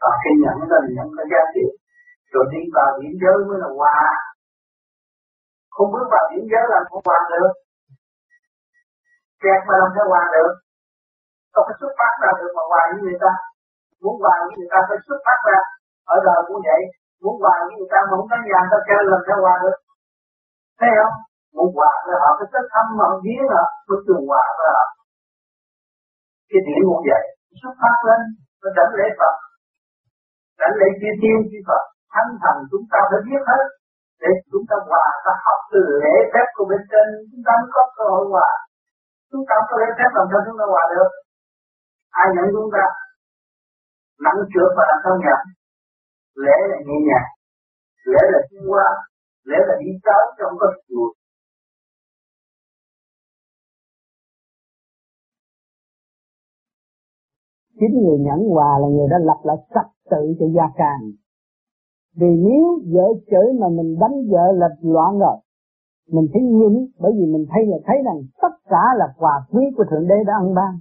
Và 0.03 0.11
khi 0.21 0.31
nhận 0.43 0.57
là 0.73 0.79
nhận 0.97 1.09
có 1.17 1.25
giá 1.33 1.43
trị, 1.55 1.65
rồi 2.33 2.45
đi 2.53 2.61
vào 2.77 2.89
điểm 3.01 3.15
giới 3.23 3.37
mới 3.49 3.59
là 3.63 3.69
hòa. 3.79 3.99
Không 5.75 5.89
bước 5.93 6.07
vào 6.13 6.25
điểm 6.31 6.45
giới 6.51 6.65
là 6.73 6.79
không 6.89 7.03
hòa 7.07 7.21
được. 7.33 7.51
Kẹt 9.43 9.61
mà 9.69 9.75
làm 9.81 9.91
sao 9.95 10.05
hòa 10.13 10.25
được. 10.35 10.53
Không 11.53 11.65
phải 11.67 11.77
xuất 11.81 11.93
phát 11.99 12.13
ra 12.23 12.31
được 12.39 12.51
mà 12.57 12.63
hòa 12.71 12.83
với 12.91 13.01
người 13.05 13.19
ta. 13.25 13.33
Muốn 14.03 14.15
hòa 14.23 14.37
với 14.47 14.55
người 14.57 14.71
ta 14.73 14.79
phải 14.89 14.99
xuất 15.07 15.19
phát 15.27 15.39
ra. 15.49 15.59
Ở 16.15 16.17
đời 16.27 16.41
cũng 16.47 16.63
vậy 16.69 16.83
muốn 17.23 17.35
hòa 17.43 17.57
với 17.67 17.75
người 17.77 17.91
ta 17.93 18.01
mà 18.09 18.15
không 18.19 18.31
có 18.33 18.37
nhà 18.49 18.61
ta 18.71 18.79
chơi 18.89 19.01
làm 19.13 19.21
sao 19.27 19.39
hòa 19.45 19.55
được. 19.63 19.77
Thấy 20.79 20.91
không? 20.99 21.15
Muốn 21.57 21.69
hòa 21.77 21.93
với 22.05 22.17
họ 22.23 22.29
phải 22.39 22.49
tới 22.53 22.65
thăm 22.73 22.87
mà 22.99 23.07
biến 23.25 23.41
là 23.53 23.63
họ 23.65 23.71
mới 23.89 23.99
trường 24.07 24.25
hòa 24.31 24.45
với 24.59 24.69
họ. 24.75 24.87
Cái 26.51 26.61
điểm 26.67 26.83
cũng 26.89 27.05
vậy. 27.11 27.25
Xuất 27.61 27.75
phát 27.81 27.97
lên, 28.09 28.21
nó 28.63 28.69
đánh 28.77 28.93
lễ 28.99 29.07
Phật. 29.19 29.35
Đánh 30.61 30.75
lễ 30.81 30.89
chư 31.01 31.11
tiên, 31.21 31.39
chư 31.51 31.59
Phật. 31.69 31.83
Thánh 32.13 32.31
thần 32.43 32.57
chúng 32.71 32.85
ta 32.93 32.99
phải 33.11 33.21
biết 33.27 33.43
hết. 33.51 33.65
Để 34.23 34.31
chúng 34.51 34.65
ta 34.69 34.77
hòa 34.89 35.07
ta 35.25 35.33
học 35.47 35.61
từ 35.73 35.81
lễ 36.03 36.15
phép 36.33 36.47
của 36.57 36.67
bên 36.71 36.83
trên, 36.91 37.07
chúng 37.31 37.43
ta 37.47 37.53
mới 37.61 37.71
có 37.75 37.83
cơ 37.97 38.05
hội 38.15 38.25
hòa. 38.33 38.51
Chúng 39.31 39.45
ta 39.49 39.57
có 39.69 39.75
lễ 39.81 39.89
phép 39.99 40.11
làm 40.17 40.27
sao 40.31 40.41
chúng 40.47 40.59
ta 40.61 40.67
hòa 40.73 40.85
được? 40.93 41.11
Ai 42.21 42.27
nhận 42.35 42.47
chúng 42.55 42.71
ta? 42.75 42.85
Nặng 44.25 44.41
trượt 44.53 44.71
và 44.77 44.85
làm 44.91 44.99
sao 45.05 45.15
nhận 45.25 45.41
lễ 46.45 46.57
là 46.71 46.79
nhẹ 46.87 46.99
nhàng. 47.09 47.31
Lễ 48.13 48.23
là 48.33 48.41
đi 48.51 48.59
qua 48.71 48.89
lễ 49.51 49.59
là 49.69 49.75
đi 49.81 49.91
tới 50.07 50.25
trong 50.39 50.53
có 50.61 50.67
chùa 50.89 51.09
chính 57.79 57.95
người 58.03 58.19
nhẫn 58.19 58.41
hòa 58.53 58.79
là 58.83 58.89
người 58.89 59.09
đã 59.11 59.19
lập 59.19 59.41
lại 59.45 59.57
trật 59.75 59.89
tự 60.11 60.35
cho 60.39 60.47
gia 60.57 60.67
càng 60.77 61.03
vì 62.19 62.27
nếu 62.47 62.65
vợ 62.95 63.07
chửi 63.31 63.49
mà 63.61 63.69
mình 63.69 63.99
đánh 64.01 64.17
vợ 64.31 64.53
là 64.53 64.69
loạn 64.83 65.19
rồi, 65.19 65.37
mình 66.13 66.27
thấy 66.33 66.43
nhịn, 66.43 66.75
bởi 66.99 67.13
vì 67.13 67.27
mình 67.33 67.47
thấy 67.51 67.67
là 67.67 67.77
thấy 67.87 67.97
rằng 68.05 68.19
tất 68.43 68.55
cả 68.71 68.85
là 68.97 69.07
quà 69.19 69.35
quý 69.51 69.65
của 69.77 69.85
thượng 69.91 70.09
đế 70.09 70.15
đã 70.27 70.33
ân 70.41 70.55
ban, 70.55 70.73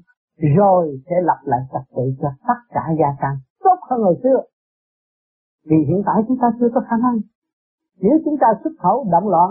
rồi 0.58 1.02
sẽ 1.10 1.16
lập 1.22 1.40
lại 1.44 1.60
trật 1.74 1.82
tự 1.96 2.04
cho 2.22 2.30
tất 2.48 2.60
cả 2.70 2.84
gia 3.00 3.08
càng 3.22 3.38
tốt 3.64 3.78
hơn 3.90 4.02
hồi 4.02 4.16
xưa 4.24 4.42
vì 5.66 5.78
hiện 5.88 6.02
tại 6.06 6.24
chúng 6.28 6.38
ta 6.42 6.48
chưa 6.60 6.70
có 6.74 6.82
khả 6.90 6.98
năng. 6.98 7.18
Nếu 8.02 8.20
chúng 8.26 8.38
ta 8.42 8.48
xuất 8.64 8.74
khẩu 8.80 9.08
động 9.12 9.30
loạn, 9.30 9.50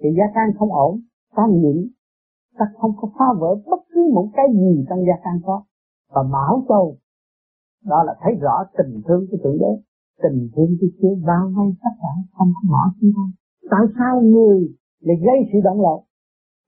thì 0.00 0.08
gia 0.18 0.24
can 0.34 0.48
không 0.58 0.72
ổn, 0.72 1.00
ta 1.36 1.42
nhịn 1.50 1.88
ta 2.58 2.64
không 2.78 2.92
có 3.00 3.08
phá 3.18 3.24
vỡ 3.40 3.50
bất 3.66 3.80
cứ 3.92 4.10
một 4.14 4.28
cái 4.36 4.46
gì 4.52 4.84
trong 4.88 4.98
gia 5.06 5.16
can 5.24 5.40
có. 5.46 5.62
Và 6.14 6.22
bảo 6.32 6.64
châu, 6.68 6.96
đó 7.84 8.02
là 8.02 8.14
thấy 8.20 8.34
rõ 8.40 8.64
tình 8.78 9.02
thương 9.06 9.26
của 9.30 9.36
thượng 9.44 9.58
đế, 9.58 9.72
tình 10.22 10.48
thương 10.56 10.76
của 10.80 10.86
Chúa 11.00 11.14
bao 11.26 11.50
vây 11.56 11.74
tất 11.82 11.94
cả 12.02 12.12
không 12.32 12.52
có 12.54 12.68
bỏ 12.72 12.82
chúng 13.00 13.12
ta 13.16 13.24
tại 13.70 13.86
sao 13.98 14.20
người 14.20 14.74
lại 15.00 15.16
gây 15.26 15.38
sự 15.52 15.58
động 15.64 15.80
loạn 15.80 16.00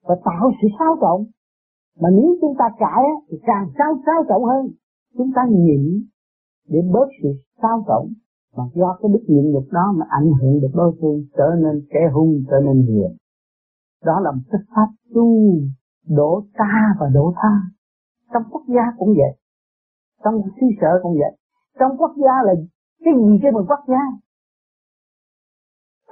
và 0.02 0.14
tạo 0.24 0.50
sự 0.62 0.68
xáo 0.78 0.96
trộn? 1.00 1.26
Mà 2.00 2.08
nếu 2.10 2.36
chúng 2.40 2.54
ta 2.58 2.64
cãi 2.78 3.04
thì 3.28 3.38
càng 3.46 3.66
xáo 3.78 3.92
xáo 4.06 4.24
trộn 4.28 4.42
hơn. 4.48 4.70
Chúng 5.18 5.30
ta 5.36 5.42
nhịn 5.50 6.06
để 6.68 6.78
bớt 6.92 7.08
sự 7.22 7.28
xáo 7.62 7.84
trộn 7.86 8.12
mà 8.56 8.64
do 8.74 8.98
cái 9.02 9.08
đức 9.12 9.24
nhịn 9.28 9.52
nhục 9.52 9.64
đó 9.72 9.94
mà 9.96 10.06
ảnh 10.08 10.30
hưởng 10.40 10.60
được 10.60 10.72
đối 10.74 10.92
phương 11.00 11.24
trở 11.36 11.48
nên 11.62 11.86
kẻ 11.90 12.00
hung, 12.14 12.44
trở 12.50 12.56
nên 12.60 12.86
hiền. 12.86 13.16
Đó 14.04 14.20
là 14.20 14.30
một 14.30 14.42
cái 14.50 14.60
pháp 14.74 14.88
tu 15.14 15.26
đổ 16.08 16.42
ta 16.58 16.94
và 17.00 17.06
đổ 17.14 17.32
tha. 17.36 17.54
Trong 18.32 18.42
quốc 18.50 18.62
gia 18.68 18.82
cũng 18.98 19.08
vậy. 19.08 19.32
Trong 20.24 20.42
suy 20.60 20.66
sở 20.80 20.88
cũng 21.02 21.14
vậy. 21.18 21.32
Trong 21.78 21.96
quốc 21.98 22.12
gia 22.16 22.42
là 22.44 22.54
cái 23.04 23.14
gì 23.14 23.38
trên 23.42 23.54
một 23.54 23.64
quốc 23.68 23.84
gia? 23.88 24.02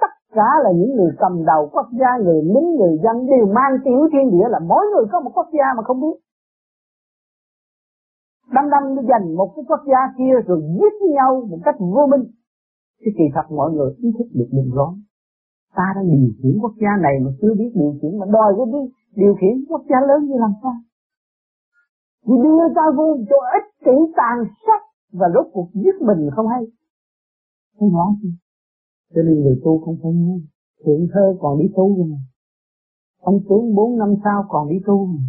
Tất 0.01 0.13
cả 0.35 0.49
là 0.63 0.71
những 0.75 0.95
người 0.95 1.11
cầm 1.19 1.45
đầu 1.45 1.69
quốc 1.73 1.87
gia, 1.99 2.17
người 2.23 2.41
lính 2.43 2.75
người 2.75 2.99
dân 3.03 3.25
đều 3.25 3.45
mang 3.53 3.73
tiểu 3.85 4.09
thiên 4.11 4.31
địa 4.31 4.47
là 4.49 4.59
mỗi 4.59 4.85
người 4.93 5.05
có 5.11 5.19
một 5.19 5.31
quốc 5.33 5.47
gia 5.53 5.73
mà 5.77 5.83
không 5.83 6.01
biết 6.01 6.17
đâm 8.55 8.65
đâm 8.73 8.83
giành 9.09 9.35
một 9.39 9.49
cái 9.55 9.65
quốc 9.69 9.83
gia 9.91 10.01
kia 10.17 10.33
rồi 10.47 10.59
giết 10.77 10.93
nhau 11.15 11.47
một 11.49 11.59
cách 11.65 11.75
vô 11.79 12.07
minh. 12.11 12.25
Thì 13.01 13.11
kỳ 13.17 13.23
thật 13.33 13.45
mọi 13.57 13.71
người 13.71 13.89
ý 13.97 14.09
thức 14.17 14.27
được 14.33 14.49
đừng 14.51 14.71
rõ 14.77 14.87
ta 15.75 15.85
đang 15.95 16.07
điều 16.11 16.33
khiển 16.39 16.55
quốc 16.61 16.75
gia 16.81 16.91
này 17.01 17.15
mà 17.23 17.31
chưa 17.41 17.53
biết 17.59 17.71
điều 17.75 17.93
khiển 18.01 18.19
mà 18.19 18.25
đòi 18.35 18.53
cái 18.57 18.65
biết 18.73 18.87
điều 19.15 19.33
khiển 19.39 19.65
quốc 19.69 19.83
gia 19.89 19.99
lớn 20.09 20.19
như 20.27 20.37
làm 20.37 20.53
sao? 20.61 20.77
Vì 22.27 22.35
đưa 22.43 22.65
ta 22.75 22.85
vô 22.97 23.17
chỗ 23.29 23.39
ích 23.57 23.67
kỷ 23.85 23.95
tàn 24.17 24.37
sát 24.65 24.81
và 25.19 25.27
rốt 25.33 25.47
cuộc 25.53 25.69
giết 25.73 25.95
mình 26.07 26.29
không 26.35 26.47
hay. 26.47 26.63
Không 27.79 27.89
rõ 27.93 28.05
gì. 28.23 28.29
Cho 29.15 29.21
nên 29.21 29.35
người 29.41 29.61
tu 29.63 29.79
không 29.85 29.97
phải 30.03 30.11
nghe 30.13 30.37
thượng 30.85 31.07
thơ 31.13 31.37
còn 31.39 31.59
đi 31.59 31.65
tu 31.75 31.97
rồi 31.97 32.07
mà. 32.11 32.17
Ông 33.21 33.39
tướng 33.49 33.75
bốn 33.75 33.97
năm 33.97 34.09
sau 34.23 34.45
còn 34.49 34.69
đi 34.69 34.75
tu 34.87 34.97
rồi 35.05 35.21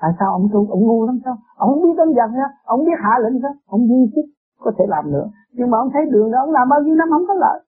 tại 0.00 0.10
sao 0.18 0.28
ông 0.32 0.46
tu, 0.52 0.60
ông 0.70 0.82
ngu 0.86 1.06
lắm 1.06 1.18
sao? 1.24 1.36
Ông 1.56 1.68
không 1.70 1.82
biết 1.82 1.96
đánh 1.98 2.12
giặc 2.16 2.30
nha. 2.38 2.48
Ông 2.64 2.84
biết 2.86 2.98
hạ 3.04 3.12
lệnh 3.22 3.36
sao? 3.42 3.54
Ông 3.66 3.82
duy 3.88 4.02
chức 4.14 4.26
có 4.64 4.70
thể 4.76 4.84
làm 4.88 5.12
nữa. 5.12 5.26
Nhưng 5.56 5.70
mà 5.70 5.78
ông 5.78 5.90
thấy 5.92 6.02
đường 6.12 6.30
đó 6.30 6.38
ông 6.44 6.50
làm 6.50 6.68
bao 6.68 6.80
nhiêu 6.80 6.94
năm 6.94 7.08
không 7.10 7.26
có 7.28 7.34
lợi. 7.34 7.58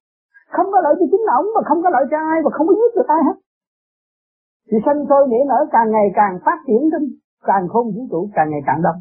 Không 0.54 0.66
có 0.72 0.78
lợi 0.84 0.94
cho 0.98 1.06
chính 1.10 1.24
ông 1.38 1.46
mà 1.54 1.60
không 1.68 1.82
có 1.82 1.90
lợi 1.90 2.04
cho 2.10 2.16
ai 2.32 2.38
và 2.44 2.50
không 2.56 2.66
có 2.66 2.74
giết 2.78 2.92
được 2.96 3.08
ai 3.16 3.20
hết. 3.26 3.36
Thì 4.68 4.78
sanh 4.84 5.06
sôi 5.08 5.28
nảy 5.30 5.42
nở, 5.48 5.58
càng 5.72 5.90
ngày 5.90 6.08
càng 6.14 6.38
phát 6.44 6.58
triển 6.66 6.82
trên 6.92 7.02
càng 7.44 7.68
không 7.68 7.86
vũ 7.94 8.02
trụ, 8.10 8.30
càng 8.34 8.50
ngày 8.50 8.62
càng 8.66 8.82
đông. 8.82 8.98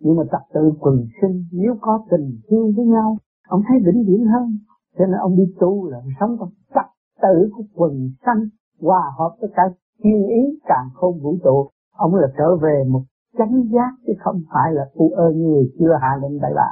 Nhưng 0.00 0.16
mà 0.16 0.22
tập 0.32 0.42
tự 0.54 0.72
quần 0.80 0.96
sinh, 1.20 1.44
nếu 1.52 1.74
có 1.80 2.04
tình 2.10 2.40
thương 2.50 2.72
với 2.76 2.86
nhau, 2.86 3.16
ông 3.48 3.62
thấy 3.68 3.76
vĩnh 3.86 4.04
viễn 4.06 4.26
hơn. 4.26 4.58
Cho 4.98 5.06
nên 5.06 5.18
ông 5.18 5.36
đi 5.36 5.44
tu 5.60 5.90
là 5.90 5.98
sống 6.20 6.36
trong 6.38 6.48
tập 6.74 6.86
tự 7.22 7.50
của 7.56 7.64
quần 7.74 7.92
sanh 8.26 8.42
hòa 8.80 9.02
hợp 9.18 9.36
với 9.40 9.50
cả 9.54 9.62
thiên 10.02 10.26
ý 10.26 10.58
càng 10.64 10.88
không 10.94 11.20
vũ 11.22 11.36
trụ, 11.44 11.68
ông 11.96 12.14
là 12.14 12.28
trở 12.38 12.56
về 12.56 12.84
một 12.88 13.02
chánh 13.38 13.68
giác 13.72 13.92
chứ 14.06 14.12
không 14.18 14.42
phải 14.52 14.72
là 14.72 14.84
phụ 14.94 15.12
ơn 15.16 15.32
người 15.42 15.72
chưa 15.78 15.94
hạ 16.02 16.18
lệnh 16.22 16.40
đại 16.40 16.52
bạ. 16.56 16.68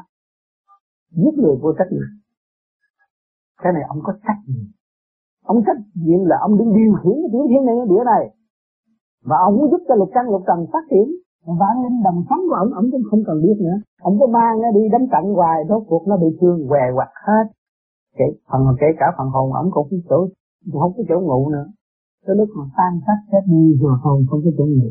Giết 1.10 1.34
người 1.36 1.56
vô 1.62 1.72
trách 1.78 1.90
nhiệm. 1.90 2.08
Cái 3.62 3.72
này 3.72 3.82
ông 3.88 4.00
có 4.02 4.12
trách 4.26 4.40
nhiệm. 4.46 4.66
Ông 5.44 5.62
trách 5.66 5.80
nhiệm 5.94 6.24
là 6.24 6.36
ông 6.40 6.58
đứng 6.58 6.72
điều 6.74 6.92
khiển 7.02 7.16
cái 7.32 7.42
thiên 7.48 7.64
này 7.66 7.76
địa 7.88 8.04
này. 8.04 8.24
Và 9.24 9.36
ông 9.46 9.56
muốn 9.56 9.70
giúp 9.70 9.82
cho 9.88 9.94
lục 9.94 10.10
căn 10.14 10.24
lục 10.30 10.42
trần 10.46 10.66
phát 10.72 10.84
triển. 10.90 11.08
Vạn 11.60 11.74
linh 11.84 12.02
đồng 12.04 12.24
sống 12.30 12.42
của 12.48 12.54
ông 12.54 12.70
ông 12.74 12.86
cũng 12.92 13.02
không 13.10 13.22
cần 13.26 13.36
biết 13.42 13.56
nữa. 13.58 13.76
Ông 14.02 14.20
có 14.20 14.26
mang 14.26 14.62
nó 14.62 14.68
đi 14.70 14.88
đánh 14.92 15.06
trận 15.12 15.24
hoài, 15.34 15.64
rốt 15.68 15.82
cuộc 15.88 16.08
nó 16.08 16.16
bị 16.16 16.26
thương 16.40 16.68
què 16.68 16.84
quặt 16.94 17.08
hết. 17.26 17.44
Kể 18.16 18.24
phần 18.50 18.60
kể 18.80 18.86
cả 18.98 19.06
phần 19.18 19.28
hồn 19.28 19.52
ông 19.52 19.68
cũng 19.72 19.88
không 19.90 20.00
chỗ 20.08 20.28
không 20.80 20.92
có 20.96 21.02
chỗ 21.08 21.20
ngủ 21.20 21.50
nữa 21.50 21.66
tới 22.28 22.36
lúc 22.36 22.48
mà 22.58 22.64
tan 22.76 22.92
xác 23.06 23.18
chết 23.30 23.44
đi 23.46 23.64
rồi 23.80 23.96
hồn 24.02 24.18
không 24.30 24.40
có 24.44 24.50
chỗ 24.58 24.64
ngủ, 24.64 24.90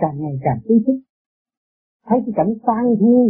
càng 0.00 0.16
ngày 0.20 0.36
càng 0.44 0.58
ý 0.64 0.76
thức. 0.86 0.98
Thấy 2.06 2.18
cái 2.24 2.32
cảnh 2.36 2.52
tan 2.66 2.84
thiên 3.00 3.26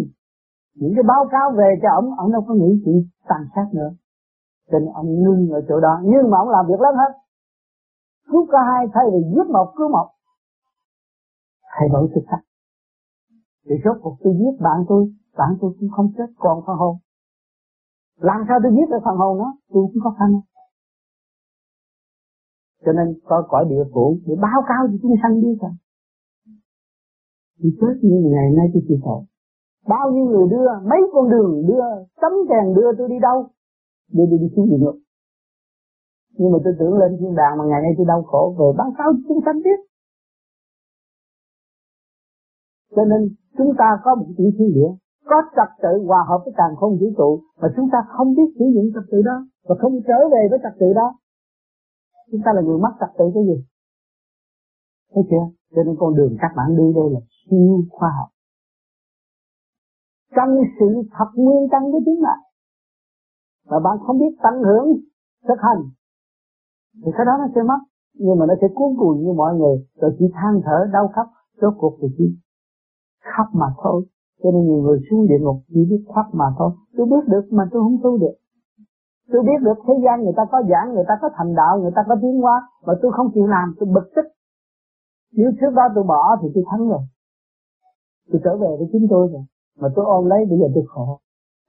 những 0.80 0.92
cái 0.96 1.02
báo 1.02 1.24
cáo 1.30 1.46
về 1.58 1.68
cho 1.82 1.88
ông 2.00 2.06
ông 2.18 2.32
đâu 2.32 2.42
có 2.48 2.54
nghĩ 2.54 2.82
chuyện 2.84 2.98
tàn 3.28 3.42
sát 3.54 3.66
nữa. 3.72 3.90
Cho 4.70 4.78
nên 4.78 4.88
ông 5.00 5.06
ngưng 5.22 5.50
ở 5.50 5.60
chỗ 5.68 5.80
đó. 5.80 5.94
Nhưng 6.04 6.30
mà 6.30 6.38
ông 6.38 6.48
làm 6.48 6.64
việc 6.68 6.80
lớn 6.80 6.94
hết 7.02 7.12
cứu 8.32 8.46
cả 8.52 8.58
hai 8.70 8.86
thay 8.94 9.04
vì 9.12 9.20
giết 9.32 9.46
một 9.52 9.72
cứu 9.76 9.88
một. 9.88 10.08
Thay 11.74 11.88
đổi 11.92 12.08
sự 12.14 12.20
thật 12.28 12.42
thì 13.68 13.74
rốt 13.84 13.96
cuộc 14.02 14.16
tôi 14.22 14.32
giết 14.38 14.54
bạn 14.60 14.78
tôi 14.88 15.12
bạn 15.36 15.50
tôi 15.60 15.72
cũng 15.80 15.88
không 15.96 16.12
chết, 16.16 16.28
còn 16.36 16.62
phần 16.66 16.76
hồn. 16.76 16.96
Làm 18.16 18.44
sao 18.48 18.58
tôi 18.62 18.72
giết 18.72 18.90
được 18.90 19.02
phần 19.04 19.16
hồn 19.16 19.38
nó 19.38 19.54
tôi 19.72 19.86
cũng 19.92 20.02
có 20.04 20.10
khả 20.18 20.24
năng 20.32 20.40
cho 22.84 22.92
nên 22.92 23.06
có 23.24 23.46
cõi 23.48 23.64
địa 23.70 23.84
phủ 23.92 24.18
để 24.26 24.34
báo 24.42 24.60
cáo 24.68 24.86
cho 24.90 24.96
chúng 25.02 25.14
sanh 25.22 25.40
biết 25.42 25.56
rằng 25.62 25.76
thì 27.62 27.68
chết 27.80 27.94
như 28.02 28.18
ngày 28.34 28.48
nay 28.56 28.66
tôi 28.72 28.82
chịu 28.88 28.98
tội. 29.04 29.20
bao 29.88 30.10
nhiêu 30.12 30.24
người 30.24 30.46
đưa, 30.50 30.68
mấy 30.90 31.00
con 31.12 31.30
đường 31.30 31.66
đưa, 31.68 31.84
tấm 32.20 32.32
kèn 32.48 32.74
đưa 32.76 32.90
tôi 32.98 33.08
đi 33.08 33.18
đâu? 33.22 33.46
Đưa 34.12 34.26
tôi 34.30 34.38
đi 34.38 34.48
xuống 34.56 34.66
địa 34.70 34.80
ngục. 34.80 34.96
Nhưng 36.38 36.52
mà 36.52 36.58
tôi 36.64 36.72
tưởng 36.78 36.94
lên 36.98 37.16
thiên 37.20 37.34
đàng 37.34 37.58
mà 37.58 37.64
ngày 37.64 37.82
nay 37.82 37.92
tôi 37.96 38.06
đau 38.06 38.22
khổ, 38.22 38.54
rồi 38.58 38.74
báo 38.78 38.92
cáo 38.98 39.12
chúng 39.28 39.40
sanh 39.44 39.62
biết. 39.64 39.78
Cho 42.96 43.04
nên 43.04 43.20
chúng 43.58 43.72
ta 43.78 43.88
có 44.04 44.14
một 44.14 44.26
chữ 44.38 44.44
thiên 44.58 44.72
địa, 44.74 44.90
có 45.24 45.42
trật 45.56 45.70
tự 45.82 46.04
hòa 46.06 46.24
hợp 46.28 46.40
với 46.44 46.54
càng 46.56 46.76
không 46.76 46.98
vũ 47.00 47.06
trụ, 47.18 47.40
mà 47.60 47.68
chúng 47.76 47.88
ta 47.92 47.98
không 48.08 48.34
biết 48.34 48.48
sử 48.58 48.64
dụng 48.74 48.86
trật 48.94 49.04
tự 49.10 49.22
đó, 49.22 49.46
và 49.68 49.74
không 49.80 49.92
trở 50.08 50.18
về 50.32 50.42
với 50.50 50.58
trật 50.62 50.72
tự 50.80 50.92
đó 50.92 51.08
chúng 52.30 52.40
ta 52.44 52.50
là 52.54 52.60
người 52.62 52.78
mất 52.78 52.92
trật 53.00 53.10
tự 53.18 53.24
cái 53.34 53.44
gì 53.48 53.64
Thấy 55.14 55.24
chưa? 55.30 55.44
Cho 55.74 55.82
nên 55.86 55.96
con 55.98 56.14
đường 56.14 56.36
các 56.40 56.52
bạn 56.56 56.76
đi 56.78 56.86
đây 56.94 57.10
là 57.14 57.20
siêu 57.38 57.84
khoa 57.90 58.10
học. 58.18 58.28
Trong 60.36 60.50
sự 60.78 60.86
thật 61.16 61.30
nguyên 61.34 61.68
căn 61.70 61.82
của 61.92 62.00
chính 62.04 62.22
bạn. 62.22 62.38
Và 63.66 63.78
bạn 63.84 63.98
không 64.06 64.18
biết 64.18 64.32
tận 64.42 64.54
hưởng 64.66 64.86
thực 65.48 65.60
hành. 65.66 65.82
Thì 67.04 67.10
cái 67.16 67.26
đó 67.26 67.32
nó 67.38 67.46
sẽ 67.54 67.62
mất. 67.62 67.80
Nhưng 68.14 68.38
mà 68.38 68.46
nó 68.46 68.54
sẽ 68.60 68.66
cuốn 68.74 68.90
cuồng 68.98 69.18
như 69.22 69.32
mọi 69.32 69.54
người. 69.54 69.76
Rồi 70.00 70.16
chỉ 70.18 70.24
than 70.34 70.60
thở, 70.64 70.78
đau 70.92 71.08
khóc. 71.14 71.26
Rốt 71.60 71.74
cuộc 71.78 71.98
thì 72.00 72.08
chỉ 72.18 72.24
khóc 73.36 73.46
mà 73.52 73.66
thôi. 73.82 74.04
Cho 74.42 74.50
nên 74.50 74.62
nhiều 74.66 74.82
người 74.82 75.00
xuống 75.10 75.28
địa 75.28 75.38
ngục 75.40 75.56
chỉ 75.68 75.80
biết 75.90 76.04
khóc 76.14 76.26
mà 76.32 76.44
thôi. 76.58 76.70
Tôi 76.96 77.06
biết 77.06 77.24
được 77.26 77.44
mà 77.50 77.64
tôi 77.72 77.82
không 77.82 77.98
tu 78.02 78.18
được. 78.18 78.34
Tôi 79.32 79.42
biết 79.42 79.60
được 79.66 79.78
thế 79.86 79.94
gian 80.04 80.22
người 80.22 80.36
ta 80.36 80.44
có 80.52 80.62
giảng, 80.70 80.94
người 80.94 81.04
ta 81.08 81.14
có 81.22 81.28
thành 81.36 81.54
đạo, 81.54 81.78
người 81.80 81.92
ta 81.96 82.02
có 82.08 82.14
tiến 82.22 82.40
hóa. 82.42 82.68
Mà 82.86 82.94
tôi 83.02 83.12
không 83.16 83.28
chịu 83.34 83.46
làm, 83.46 83.74
tôi 83.78 83.88
bực 83.94 84.06
tức. 84.16 84.26
Nếu 85.36 85.50
trước 85.60 85.72
đó 85.74 85.82
tôi 85.94 86.04
bỏ 86.04 86.36
thì 86.42 86.48
tôi 86.54 86.64
thắng 86.70 86.88
rồi. 86.88 87.02
Tôi 88.32 88.40
trở 88.44 88.56
về 88.56 88.70
với 88.78 88.88
chính 88.92 89.06
tôi 89.10 89.28
rồi. 89.32 89.44
Mà 89.80 89.88
tôi 89.94 90.04
ôm 90.04 90.24
lấy 90.26 90.40
bây 90.50 90.58
giờ 90.58 90.66
tôi 90.74 90.84
khổ. 90.88 91.18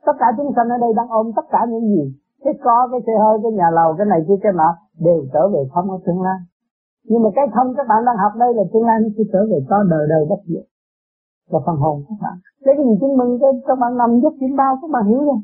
Tất 0.06 0.16
cả 0.20 0.28
chúng 0.38 0.54
sanh 0.56 0.70
ở 0.70 0.78
đây 0.78 0.92
đang 0.96 1.10
ôm 1.10 1.32
tất 1.36 1.46
cả 1.50 1.66
những 1.70 1.88
gì. 1.94 2.04
Cái 2.44 2.54
có, 2.64 2.88
cái 2.92 3.02
xe 3.08 3.14
hơi, 3.24 3.40
cái 3.44 3.52
nhà 3.52 3.70
lầu, 3.78 3.96
cái 3.98 4.06
này 4.06 4.20
kia 4.28 4.40
cái 4.44 4.54
nọ 4.56 4.70
đều 5.00 5.20
trở 5.34 5.44
về 5.54 5.62
không 5.74 5.92
ở 5.92 5.98
tương 6.06 6.22
lai. 6.22 6.40
Nhưng 7.10 7.24
mà 7.24 7.30
cái 7.36 7.46
không 7.56 7.74
các 7.78 7.88
bạn 7.90 8.06
đang 8.06 8.18
học 8.24 8.34
đây 8.40 8.54
là 8.54 8.64
tương 8.74 8.86
lai 8.86 8.98
nó 9.04 9.10
sẽ 9.18 9.24
trở 9.34 9.42
về 9.52 9.58
có 9.70 9.84
đời 9.90 10.06
đời 10.10 10.26
bất 10.30 10.42
diệt. 10.48 10.66
Là 11.52 11.60
phần 11.66 11.78
hồn 11.84 12.04
các 12.10 12.18
bạn. 12.22 12.36
Lấy 12.64 12.76
cái 12.78 12.86
gì 12.86 12.96
chứng 13.02 13.18
minh 13.18 13.32
cái 13.42 13.52
các 13.68 13.78
bạn 13.82 13.98
nằm 13.98 14.10
giúp 14.22 14.34
chim 14.40 14.56
bao 14.56 14.78
các 14.82 14.90
bạn 14.92 15.06
hiểu 15.06 15.20
không? 15.30 15.42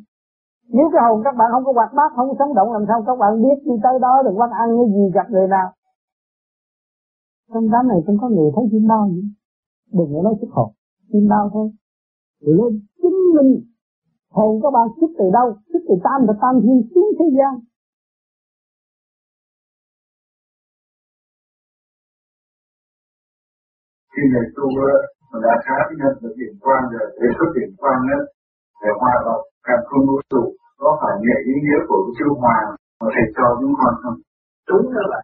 Nếu 0.75 0.87
cái 0.93 1.01
hồn 1.05 1.21
các 1.25 1.35
bạn 1.39 1.49
không 1.53 1.65
có 1.65 1.71
hoạt 1.77 1.91
bát, 1.97 2.09
không 2.15 2.35
sống 2.39 2.53
động 2.57 2.69
làm 2.73 2.83
sao 2.87 3.03
các 3.07 3.15
bạn 3.21 3.31
biết 3.43 3.57
đi 3.65 3.75
tới 3.83 3.95
đó 4.05 4.13
được 4.25 4.35
quan 4.39 4.51
ăn 4.63 4.67
cái 4.77 4.87
gì 4.95 5.03
gặp 5.13 5.27
người 5.29 5.47
nào. 5.47 5.67
Trong 7.53 7.71
đám 7.73 7.87
này 7.87 7.99
không 8.05 8.17
có 8.21 8.27
người 8.29 8.49
thấy 8.55 8.63
chim 8.71 8.87
bao 8.87 9.09
gì. 9.13 9.21
Đừng 9.97 10.09
có 10.13 10.21
nói 10.23 10.35
xuất 10.39 10.51
hồn, 10.55 10.69
chim 11.11 11.27
bao 11.29 11.49
thôi. 11.53 11.67
Lên 12.39 12.73
chứng 13.01 13.19
minh 13.35 13.51
hồn 14.35 14.59
các 14.63 14.71
bạn 14.75 14.87
xuất 14.99 15.11
từ 15.19 15.25
đâu, 15.37 15.47
xuất 15.73 15.79
từ 15.87 15.95
tam 16.03 16.19
và 16.27 16.33
tam 16.41 16.53
thiên 16.63 16.79
xuống 16.91 17.09
thế 17.19 17.25
gian. 17.37 17.53
Khi 24.13 24.23
người 24.31 24.47
tu 24.55 24.65
mà 25.31 25.39
đã 25.43 25.53
khá 25.65 25.77
nhân 25.99 26.13
được 26.21 26.33
điểm 26.39 26.53
quan 26.61 26.81
rồi, 26.91 27.07
đề 27.21 27.27
xuất 27.37 27.49
điểm 27.55 27.71
quan 27.81 27.97
đó, 28.09 28.19
để 28.81 28.89
hòa 28.99 29.15
vào 29.25 29.39
càng 29.63 29.83
không 29.89 30.03
vũ 30.07 30.17
trụ, 30.29 30.43
có 30.81 30.89
phải 31.01 31.13
nghệ 31.23 31.37
ý 31.53 31.55
nghĩa 31.63 31.81
của 31.87 31.99
chư 32.17 32.27
hòa 32.41 32.57
mà 32.99 33.07
thầy 33.13 33.25
cho 33.35 33.45
chúng 33.59 33.75
con 33.79 33.93
không? 34.01 34.17
Đúng 34.69 34.85
đó 34.95 35.03
là 35.13 35.19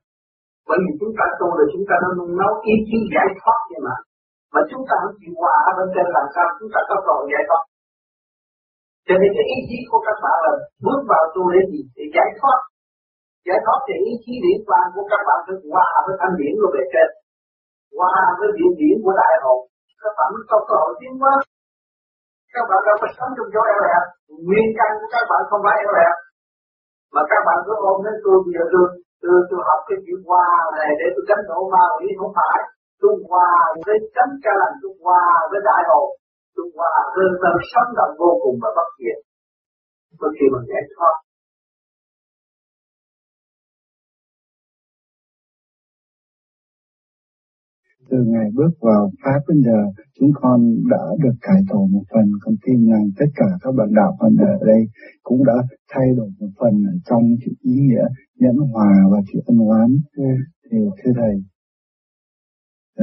bởi 0.68 0.78
vì 0.84 0.92
chúng 1.00 1.14
ta 1.18 1.26
tu 1.40 1.48
là 1.60 1.66
chúng 1.74 1.86
ta 1.90 1.96
nó 2.04 2.10
nấu 2.40 2.54
ý 2.74 2.76
chí 2.88 2.98
giải 3.14 3.30
thoát 3.40 3.60
vậy 3.70 3.82
mà 3.88 3.96
mà 4.54 4.62
chúng 4.70 4.84
ta 4.90 4.96
không 5.02 5.18
chịu 5.22 5.34
hòa 5.42 5.58
bên 5.78 5.88
trên 5.96 6.08
làm 6.18 6.28
sao? 6.36 6.48
Chúng 6.60 6.72
ta 6.74 6.80
có 6.90 6.96
cầu 7.08 7.20
giải 7.32 7.44
thoát. 7.48 7.64
Cho 9.08 9.16
nên 9.22 9.30
cái 9.38 9.46
ý 9.56 9.60
chí 9.70 9.78
của 9.90 10.02
các 10.08 10.18
bạn 10.24 10.38
là 10.46 10.52
bước 10.86 11.00
vào 11.12 11.24
tu 11.34 11.44
để 11.54 11.62
gì 11.72 11.82
để 11.98 12.06
giải 12.16 12.30
thoát. 12.40 12.60
Giải 13.48 13.60
thoát 13.66 13.80
thì 13.86 13.96
ý 14.12 14.14
chí 14.24 14.34
điển 14.44 14.60
quan 14.68 14.86
của 14.94 15.06
các 15.12 15.22
bạn 15.28 15.40
phải 15.46 15.58
hòa 15.72 15.90
với 16.06 16.16
thanh 16.20 16.36
điển 16.40 16.54
của 16.60 16.70
bề 16.76 16.84
trên, 16.94 17.10
hòa 17.98 18.16
với 18.40 18.50
điển 18.58 18.72
điển 18.80 18.96
của 19.04 19.16
đại 19.22 19.36
hồn 19.44 19.60
các 20.06 20.14
bạn 20.18 20.30
mới 20.34 20.44
có 20.52 20.58
cơ 20.70 20.76
hội 20.82 20.94
tiến 21.00 21.14
hóa 21.22 21.34
các 22.56 22.66
bạn 22.70 22.80
đâu 22.88 22.96
có 23.02 23.08
sống 23.18 23.32
trong 23.36 23.50
chỗ 23.54 23.62
eo 23.74 23.82
hẹp 23.90 24.06
nguyên 24.48 24.68
căn 24.78 24.92
của 25.00 25.10
các 25.14 25.24
bạn 25.32 25.42
không 25.50 25.62
phải 25.66 25.76
eo 25.86 25.94
hẹp 26.00 26.16
mà 27.14 27.22
các 27.32 27.42
bạn 27.48 27.58
cứ 27.66 27.74
ôm 27.90 27.98
đến 28.06 28.16
tôi 28.24 28.38
bây 28.46 28.54
giờ 28.56 28.64
tôi 28.74 28.86
tôi, 29.26 29.38
tôi 29.50 29.60
học 29.70 29.82
cái 29.88 29.98
chữ 30.06 30.16
hòa 30.28 30.48
này 30.78 30.90
để 31.00 31.06
tôi 31.14 31.24
tránh 31.28 31.44
độ 31.50 31.60
ma 31.74 31.84
quỷ 31.98 32.08
không 32.20 32.34
phải. 32.40 32.58
Tôi 33.02 33.14
hòa 33.30 33.54
với 33.86 33.98
tránh 34.16 34.34
ca 34.44 34.54
lành 34.62 34.76
tôi 34.82 34.94
hòa 35.04 35.26
với 35.52 35.60
đại 35.70 35.84
hồn 35.90 36.08
tôi 36.56 36.66
hòa 36.76 36.96
với 37.16 37.28
tâm 37.42 37.56
sống 37.72 37.90
động 38.00 38.14
vô 38.22 38.32
cùng 38.44 38.58
và 38.64 38.70
bất 38.78 38.90
diệt. 39.00 39.20
Có 40.20 40.28
khi 40.36 40.46
mình 40.54 40.66
giải 40.72 40.84
thoát. 40.94 41.16
Từ 48.16 48.24
ngày 48.32 48.50
bước 48.54 48.74
vào 48.82 49.12
Pháp 49.24 49.40
đến 49.48 49.62
giờ, 49.66 49.80
chúng 50.20 50.32
con 50.34 50.60
đã 50.90 51.04
được 51.24 51.36
cải 51.42 51.62
tổ 51.70 51.88
một 51.94 52.04
phần, 52.14 52.32
con 52.42 52.56
tin 52.66 52.86
rằng 52.92 53.06
tất 53.18 53.26
cả 53.36 53.46
các 53.62 53.72
bạn 53.78 53.90
đạo 53.96 54.18
Phật 54.20 54.46
ở 54.46 54.66
đây 54.66 54.82
cũng 55.24 55.46
đã 55.46 55.54
thay 55.92 56.08
đổi 56.18 56.30
một 56.40 56.52
phần 56.60 56.74
ở 56.94 56.96
trong 57.10 57.24
chữ 57.46 57.52
ý 57.62 57.74
nghĩa 57.88 58.08
nhẫn 58.40 58.56
hòa 58.74 58.94
và 59.12 59.18
chữ 59.28 59.40
ân 59.46 59.58
oán. 59.58 59.90
Ừ. 60.18 60.24
Thì 60.72 60.78
thưa 61.04 61.12
Thầy, 61.16 61.36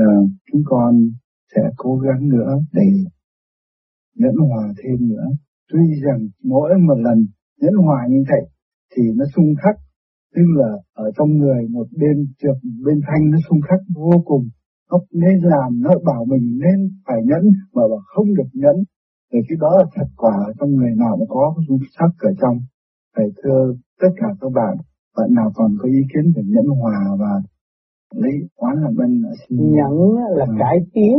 uh, 0.02 0.30
chúng 0.52 0.62
con 0.64 0.94
sẽ 1.54 1.62
cố 1.76 1.98
gắng 1.98 2.28
nữa 2.28 2.50
để 2.72 2.88
nhẫn 4.16 4.34
hòa 4.48 4.72
thêm 4.82 5.08
nữa. 5.08 5.26
Tuy 5.72 5.84
rằng 6.04 6.20
mỗi 6.44 6.70
một 6.88 6.98
lần 6.98 7.18
nhẫn 7.60 7.74
hòa 7.74 8.06
như 8.10 8.22
vậy 8.28 8.44
thì 8.96 9.02
nó 9.16 9.24
xung 9.36 9.54
khắc, 9.62 9.76
tức 10.34 10.46
là 10.56 10.70
ở 10.94 11.10
trong 11.16 11.30
người 11.38 11.68
một 11.70 11.86
bên 12.00 12.26
trượt 12.38 12.56
bên 12.84 13.00
thanh 13.06 13.30
nó 13.30 13.38
xung 13.48 13.60
khắc 13.68 13.80
vô 13.94 14.22
cùng 14.24 14.48
nó 14.92 14.98
nên 15.12 15.38
làm 15.42 15.82
nó 15.82 15.90
bảo 16.04 16.24
mình 16.24 16.58
nên 16.64 16.90
phải 17.06 17.20
nhẫn 17.24 17.42
mà 17.74 17.82
bảo 17.90 18.00
không 18.14 18.34
được 18.34 18.50
nhẫn 18.52 18.76
thì 19.32 19.38
cái 19.48 19.56
đó 19.60 19.70
là 19.78 19.84
thật 19.94 20.08
quả 20.16 20.36
trong 20.60 20.70
người 20.70 20.94
nào 20.96 21.16
nó 21.20 21.24
có 21.28 21.54
dung 21.68 21.78
sắc 21.98 22.10
ở 22.18 22.30
trong 22.40 22.56
phải 23.16 23.26
thưa 23.42 23.74
tất 24.00 24.08
cả 24.16 24.28
các 24.40 24.52
bạn 24.54 24.76
bạn 25.16 25.28
nào 25.34 25.50
còn 25.54 25.70
có 25.78 25.88
ý 25.88 26.00
kiến 26.14 26.32
về 26.36 26.42
nhẫn 26.46 26.66
hòa 26.80 26.98
và 27.20 27.32
lấy 28.14 28.32
quán 28.56 28.74
làm 28.82 28.94
bên 28.96 29.22
nhẫn 29.50 29.94
là 30.36 30.46
à. 30.48 30.56
cải 30.58 30.76
tiến 30.94 31.16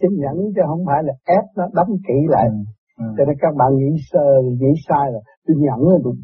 chứ 0.00 0.08
nhẫn 0.10 0.36
chứ 0.54 0.62
không 0.66 0.84
phải 0.86 1.02
là 1.02 1.12
ép 1.24 1.44
nó 1.56 1.64
đóng 1.72 1.96
kỹ 2.08 2.18
lại 2.28 2.48
à. 2.48 2.62
À. 2.96 3.06
cho 3.18 3.24
nên 3.24 3.36
các 3.40 3.54
bạn 3.58 3.70
nghĩ 3.76 3.90
sơ 4.10 4.26
nghĩ 4.60 4.72
sai 4.88 5.12
là 5.12 5.20
tôi 5.46 5.56
nhẫn 5.60 5.80
rồi 5.80 6.00
tôi, 6.04 6.14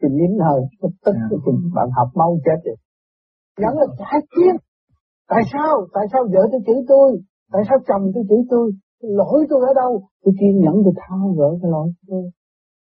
tôi 0.00 0.10
nín 0.10 0.32
hơn 0.46 0.60
tất 1.02 1.12
à. 1.14 1.28
bạn 1.74 1.88
học 1.96 2.08
mau 2.14 2.38
chết 2.44 2.58
rồi 2.64 2.76
nhẫn 3.58 3.74
là 3.78 3.86
cải 3.98 4.20
tiến 4.36 4.54
Tại 5.32 5.42
sao? 5.52 5.74
Tại 5.94 6.04
sao 6.12 6.22
vợ 6.32 6.42
tôi 6.52 6.60
chửi 6.66 6.80
tôi? 6.88 7.10
Tại 7.52 7.62
sao 7.68 7.78
chồng 7.88 8.04
tôi 8.14 8.24
chửi 8.28 8.42
tôi? 8.50 8.66
Lỗi 9.02 9.46
tôi 9.50 9.60
ở 9.70 9.72
đâu? 9.82 9.92
Tôi 10.24 10.34
kiên 10.40 10.54
nhẫn 10.62 10.74
tôi 10.84 10.94
tha 11.00 11.16
gỡ 11.38 11.50
cái 11.62 11.70
lỗi 11.70 11.88
tôi. 12.08 12.24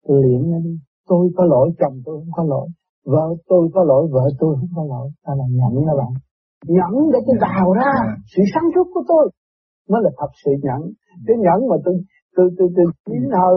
Tôi 0.06 0.22
luyện 0.22 0.42
ra 0.50 0.58
đi. 0.64 0.74
Tôi 1.08 1.30
có 1.36 1.44
lỗi, 1.44 1.70
chồng 1.80 1.96
tôi 2.06 2.16
không 2.20 2.32
có 2.36 2.44
lỗi. 2.54 2.68
Vợ 3.06 3.26
tôi 3.48 3.68
có 3.74 3.84
lỗi, 3.84 4.08
vợ 4.14 4.24
tôi 4.40 4.56
không 4.60 4.72
có 4.76 4.84
lỗi. 4.94 5.08
Ta 5.24 5.32
là 5.38 5.44
nhẫn 5.58 5.72
các 5.86 5.96
bạn. 6.00 6.12
Nhẫn 6.76 6.94
để 7.12 7.18
tôi 7.26 7.36
đào 7.40 7.72
ra 7.72 7.92
sự 8.32 8.42
sáng 8.54 8.68
suốt 8.74 8.86
của 8.94 9.04
tôi. 9.08 9.30
Mới 9.88 10.00
là 10.04 10.10
thật 10.18 10.32
sự 10.44 10.52
nhẫn. 10.62 10.80
Cái 11.26 11.36
nhẫn 11.44 11.68
mà 11.70 11.76
tôi 11.84 11.94
tôi 12.36 12.50
tôi 12.58 12.68
tôi 12.76 12.86
chín 13.06 13.22
hơi 13.40 13.56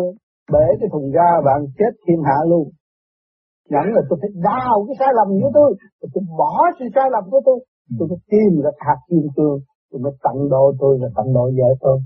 bể 0.54 0.66
cái 0.80 0.90
thùng 0.92 1.12
ga 1.16 1.32
bạn 1.46 1.60
chết 1.80 1.94
thiên 2.08 2.20
hạ 2.28 2.38
luôn. 2.48 2.66
Nhẫn 3.70 3.86
là 3.96 4.02
tôi 4.10 4.20
phải 4.22 4.32
đào 4.50 4.86
cái 4.88 4.96
sai 5.00 5.12
lầm 5.18 5.28
của 5.42 5.52
tôi. 5.54 5.70
Tôi 6.14 6.24
bỏ 6.40 6.54
sự 6.80 6.86
sai 6.96 7.08
lầm 7.12 7.24
của 7.32 7.42
tôi 7.46 7.60
tôi 8.00 8.08
mới 8.08 8.18
tìm 8.32 8.62
ra 8.64 8.70
hạt 8.80 8.98
kim 9.10 9.28
cương, 9.36 9.60
tôi 9.92 10.02
mới 10.02 10.14
tặng 10.24 10.50
độ 10.50 10.74
tôi 10.80 11.00
là 11.00 11.08
tặng 11.16 11.34
độ 11.34 11.52
vợ 11.58 11.70
tôi. 11.80 12.00